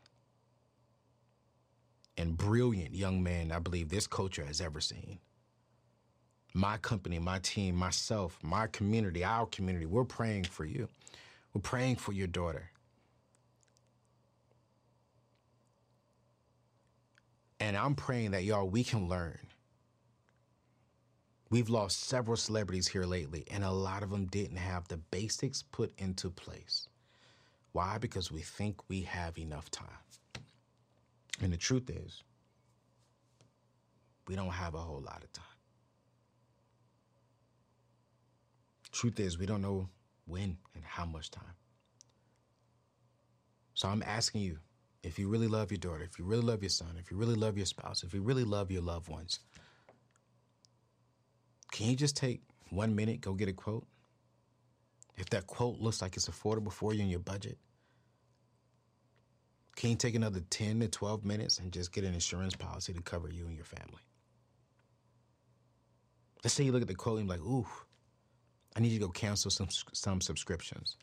and 2.16 2.36
brilliant 2.36 2.94
young 2.94 3.22
men 3.22 3.50
I 3.50 3.58
believe 3.58 3.88
this 3.88 4.06
culture 4.06 4.44
has 4.44 4.60
ever 4.60 4.80
seen. 4.80 5.18
My 6.52 6.76
company, 6.76 7.18
my 7.18 7.40
team, 7.40 7.74
myself, 7.74 8.38
my 8.42 8.68
community, 8.68 9.24
our 9.24 9.46
community, 9.46 9.86
we're 9.86 10.04
praying 10.04 10.44
for 10.44 10.64
you. 10.64 10.88
We're 11.52 11.62
praying 11.62 11.96
for 11.96 12.12
your 12.12 12.28
daughter. 12.28 12.70
And 17.58 17.76
I'm 17.76 17.94
praying 17.94 18.32
that 18.32 18.44
y'all, 18.44 18.68
we 18.68 18.84
can 18.84 19.08
learn 19.08 19.38
We've 21.50 21.68
lost 21.68 22.04
several 22.04 22.36
celebrities 22.36 22.88
here 22.88 23.04
lately, 23.04 23.44
and 23.50 23.62
a 23.64 23.70
lot 23.70 24.02
of 24.02 24.10
them 24.10 24.26
didn't 24.26 24.56
have 24.56 24.88
the 24.88 24.96
basics 24.96 25.62
put 25.62 25.92
into 25.98 26.30
place. 26.30 26.88
Why? 27.72 27.98
Because 27.98 28.32
we 28.32 28.40
think 28.40 28.76
we 28.88 29.02
have 29.02 29.38
enough 29.38 29.70
time. 29.70 29.88
And 31.40 31.52
the 31.52 31.56
truth 31.56 31.90
is, 31.90 32.22
we 34.26 34.36
don't 34.36 34.50
have 34.50 34.74
a 34.74 34.78
whole 34.78 35.00
lot 35.00 35.22
of 35.22 35.32
time. 35.32 35.44
Truth 38.92 39.20
is, 39.20 39.38
we 39.38 39.46
don't 39.46 39.62
know 39.62 39.88
When 40.26 40.56
and 40.74 40.84
how 40.84 41.04
much 41.04 41.30
time? 41.30 41.54
So 43.74 43.88
I'm 43.88 44.02
asking 44.02 44.40
you, 44.42 44.58
if 45.02 45.18
you 45.18 45.28
really 45.28 45.48
love 45.48 45.70
your 45.70 45.78
daughter, 45.78 46.02
if 46.02 46.18
you 46.18 46.24
really 46.24 46.42
love 46.42 46.62
your 46.62 46.70
son, 46.70 46.96
if 46.98 47.10
you 47.10 47.16
really 47.16 47.34
love 47.34 47.56
your 47.58 47.66
spouse, 47.66 48.04
if 48.04 48.14
you 48.14 48.22
really 48.22 48.44
love 48.44 48.70
your 48.70 48.82
loved 48.82 49.08
ones, 49.08 49.40
can 51.74 51.88
you 51.88 51.96
just 51.96 52.16
take 52.16 52.40
one 52.70 52.94
minute, 52.94 53.20
go 53.20 53.34
get 53.34 53.48
a 53.48 53.52
quote? 53.52 53.84
If 55.16 55.28
that 55.30 55.48
quote 55.48 55.80
looks 55.80 56.00
like 56.00 56.16
it's 56.16 56.28
affordable 56.28 56.72
for 56.72 56.94
you 56.94 57.02
in 57.02 57.08
your 57.08 57.18
budget, 57.18 57.58
can 59.74 59.90
you 59.90 59.96
take 59.96 60.14
another 60.14 60.38
10 60.50 60.78
to 60.80 60.88
12 60.88 61.24
minutes 61.24 61.58
and 61.58 61.72
just 61.72 61.90
get 61.90 62.04
an 62.04 62.14
insurance 62.14 62.54
policy 62.54 62.92
to 62.92 63.02
cover 63.02 63.28
you 63.28 63.46
and 63.46 63.56
your 63.56 63.64
family? 63.64 64.02
Let's 66.44 66.54
say 66.54 66.62
you 66.62 66.70
look 66.70 66.82
at 66.82 66.86
the 66.86 66.94
quote 66.94 67.18
and 67.18 67.28
you're 67.28 67.38
like, 67.38 67.44
ooh, 67.44 67.66
I 68.76 68.80
need 68.80 68.92
you 68.92 69.00
to 69.00 69.06
go 69.06 69.10
cancel 69.10 69.50
some 69.50 69.68
some 69.68 70.20
subscriptions. 70.20 70.96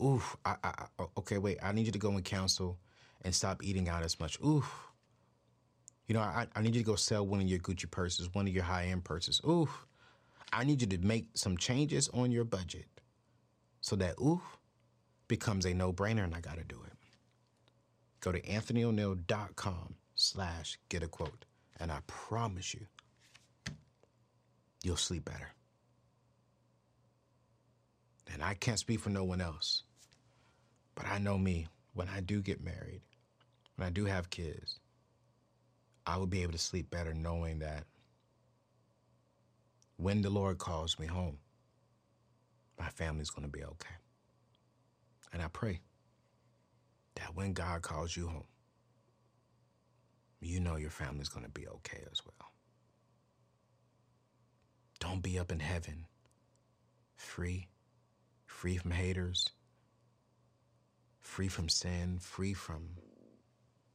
Ooh, 0.00 0.22
I, 0.46 0.56
I, 0.64 0.86
okay, 1.18 1.36
wait, 1.36 1.58
I 1.62 1.72
need 1.72 1.84
you 1.84 1.92
to 1.92 1.98
go 1.98 2.12
and 2.12 2.24
cancel 2.24 2.78
and 3.22 3.34
stop 3.34 3.62
eating 3.62 3.90
out 3.90 4.02
as 4.02 4.18
much. 4.18 4.40
Ooh, 4.40 4.64
you 6.08 6.14
know, 6.14 6.20
I, 6.20 6.46
I 6.56 6.62
need 6.62 6.74
you 6.74 6.80
to 6.80 6.86
go 6.86 6.96
sell 6.96 7.24
one 7.24 7.40
of 7.40 7.46
your 7.46 7.58
Gucci 7.58 7.88
purses, 7.88 8.34
one 8.34 8.48
of 8.48 8.54
your 8.54 8.64
high 8.64 8.86
end 8.86 9.04
purses. 9.04 9.40
Oof. 9.46 9.86
I 10.50 10.64
need 10.64 10.80
you 10.80 10.88
to 10.88 10.98
make 10.98 11.26
some 11.34 11.58
changes 11.58 12.08
on 12.14 12.32
your 12.32 12.44
budget 12.44 12.86
so 13.82 13.94
that 13.96 14.18
oof 14.18 14.40
becomes 15.28 15.66
a 15.66 15.74
no 15.74 15.92
brainer 15.92 16.24
and 16.24 16.34
I 16.34 16.40
got 16.40 16.56
to 16.56 16.64
do 16.64 16.80
it. 16.86 16.94
Go 18.20 18.32
to 18.32 18.40
anthonyoneal.com 18.40 19.94
slash 20.14 20.78
get 20.88 21.02
a 21.02 21.08
quote. 21.08 21.44
And 21.78 21.92
I 21.92 21.98
promise 22.06 22.72
you, 22.72 22.86
you'll 24.82 24.96
sleep 24.96 25.26
better. 25.26 25.50
And 28.32 28.42
I 28.42 28.54
can't 28.54 28.78
speak 28.78 29.00
for 29.00 29.10
no 29.10 29.24
one 29.24 29.40
else, 29.40 29.82
but 30.94 31.06
I 31.06 31.18
know 31.18 31.38
me, 31.38 31.66
when 31.94 32.08
I 32.08 32.20
do 32.20 32.40
get 32.40 32.62
married, 32.62 33.02
when 33.76 33.86
I 33.86 33.90
do 33.90 34.04
have 34.06 34.30
kids, 34.30 34.78
I 36.08 36.16
will 36.16 36.26
be 36.26 36.42
able 36.42 36.52
to 36.52 36.58
sleep 36.58 36.90
better 36.90 37.12
knowing 37.12 37.58
that 37.58 37.84
when 39.98 40.22
the 40.22 40.30
Lord 40.30 40.56
calls 40.56 40.98
me 40.98 41.06
home, 41.06 41.36
my 42.78 42.88
family's 42.88 43.28
going 43.28 43.44
to 43.44 43.52
be 43.52 43.62
okay. 43.62 43.94
And 45.34 45.42
I 45.42 45.48
pray 45.48 45.80
that 47.16 47.34
when 47.34 47.52
God 47.52 47.82
calls 47.82 48.16
you 48.16 48.26
home, 48.26 48.46
you 50.40 50.60
know 50.60 50.76
your 50.76 50.88
family's 50.88 51.28
going 51.28 51.44
to 51.44 51.52
be 51.52 51.68
okay 51.68 52.02
as 52.10 52.22
well. 52.24 52.52
Don't 55.00 55.22
be 55.22 55.38
up 55.38 55.52
in 55.52 55.60
heaven, 55.60 56.06
free, 57.16 57.68
free 58.46 58.78
from 58.78 58.92
haters, 58.92 59.50
free 61.20 61.48
from 61.48 61.68
sin, 61.68 62.18
free 62.18 62.54
from 62.54 62.88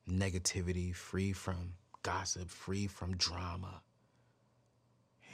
negativity, 0.07 0.93
free 0.93 1.33
from 1.33 1.73
gossip, 2.03 2.49
free 2.49 2.87
from 2.87 3.17
drama. 3.17 3.81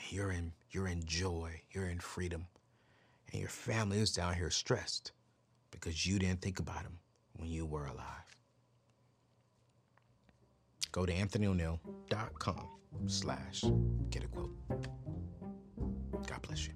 You're 0.10 0.32
in 0.32 0.54
you're 0.72 0.88
in 0.88 1.04
joy, 1.06 1.62
you're 1.72 1.90
in 1.90 2.00
freedom. 2.00 2.46
And 3.32 3.42
your 3.42 3.50
family 3.50 4.00
is 4.00 4.12
down 4.12 4.34
here 4.34 4.50
stressed 4.50 5.12
because 5.72 6.06
you 6.06 6.18
didn't 6.18 6.42
think 6.42 6.60
about 6.60 6.84
them 6.84 7.00
when 7.34 7.50
you 7.50 7.66
were 7.66 7.86
alive. 7.86 8.36
Go 10.92 11.06
to 11.06 11.14
anthonyoneal.com 11.14 12.68
slash 13.06 13.64
get 14.10 14.24
a 14.24 14.28
quote. 14.28 14.56
God 16.28 16.42
bless 16.42 16.68
you. 16.68 16.74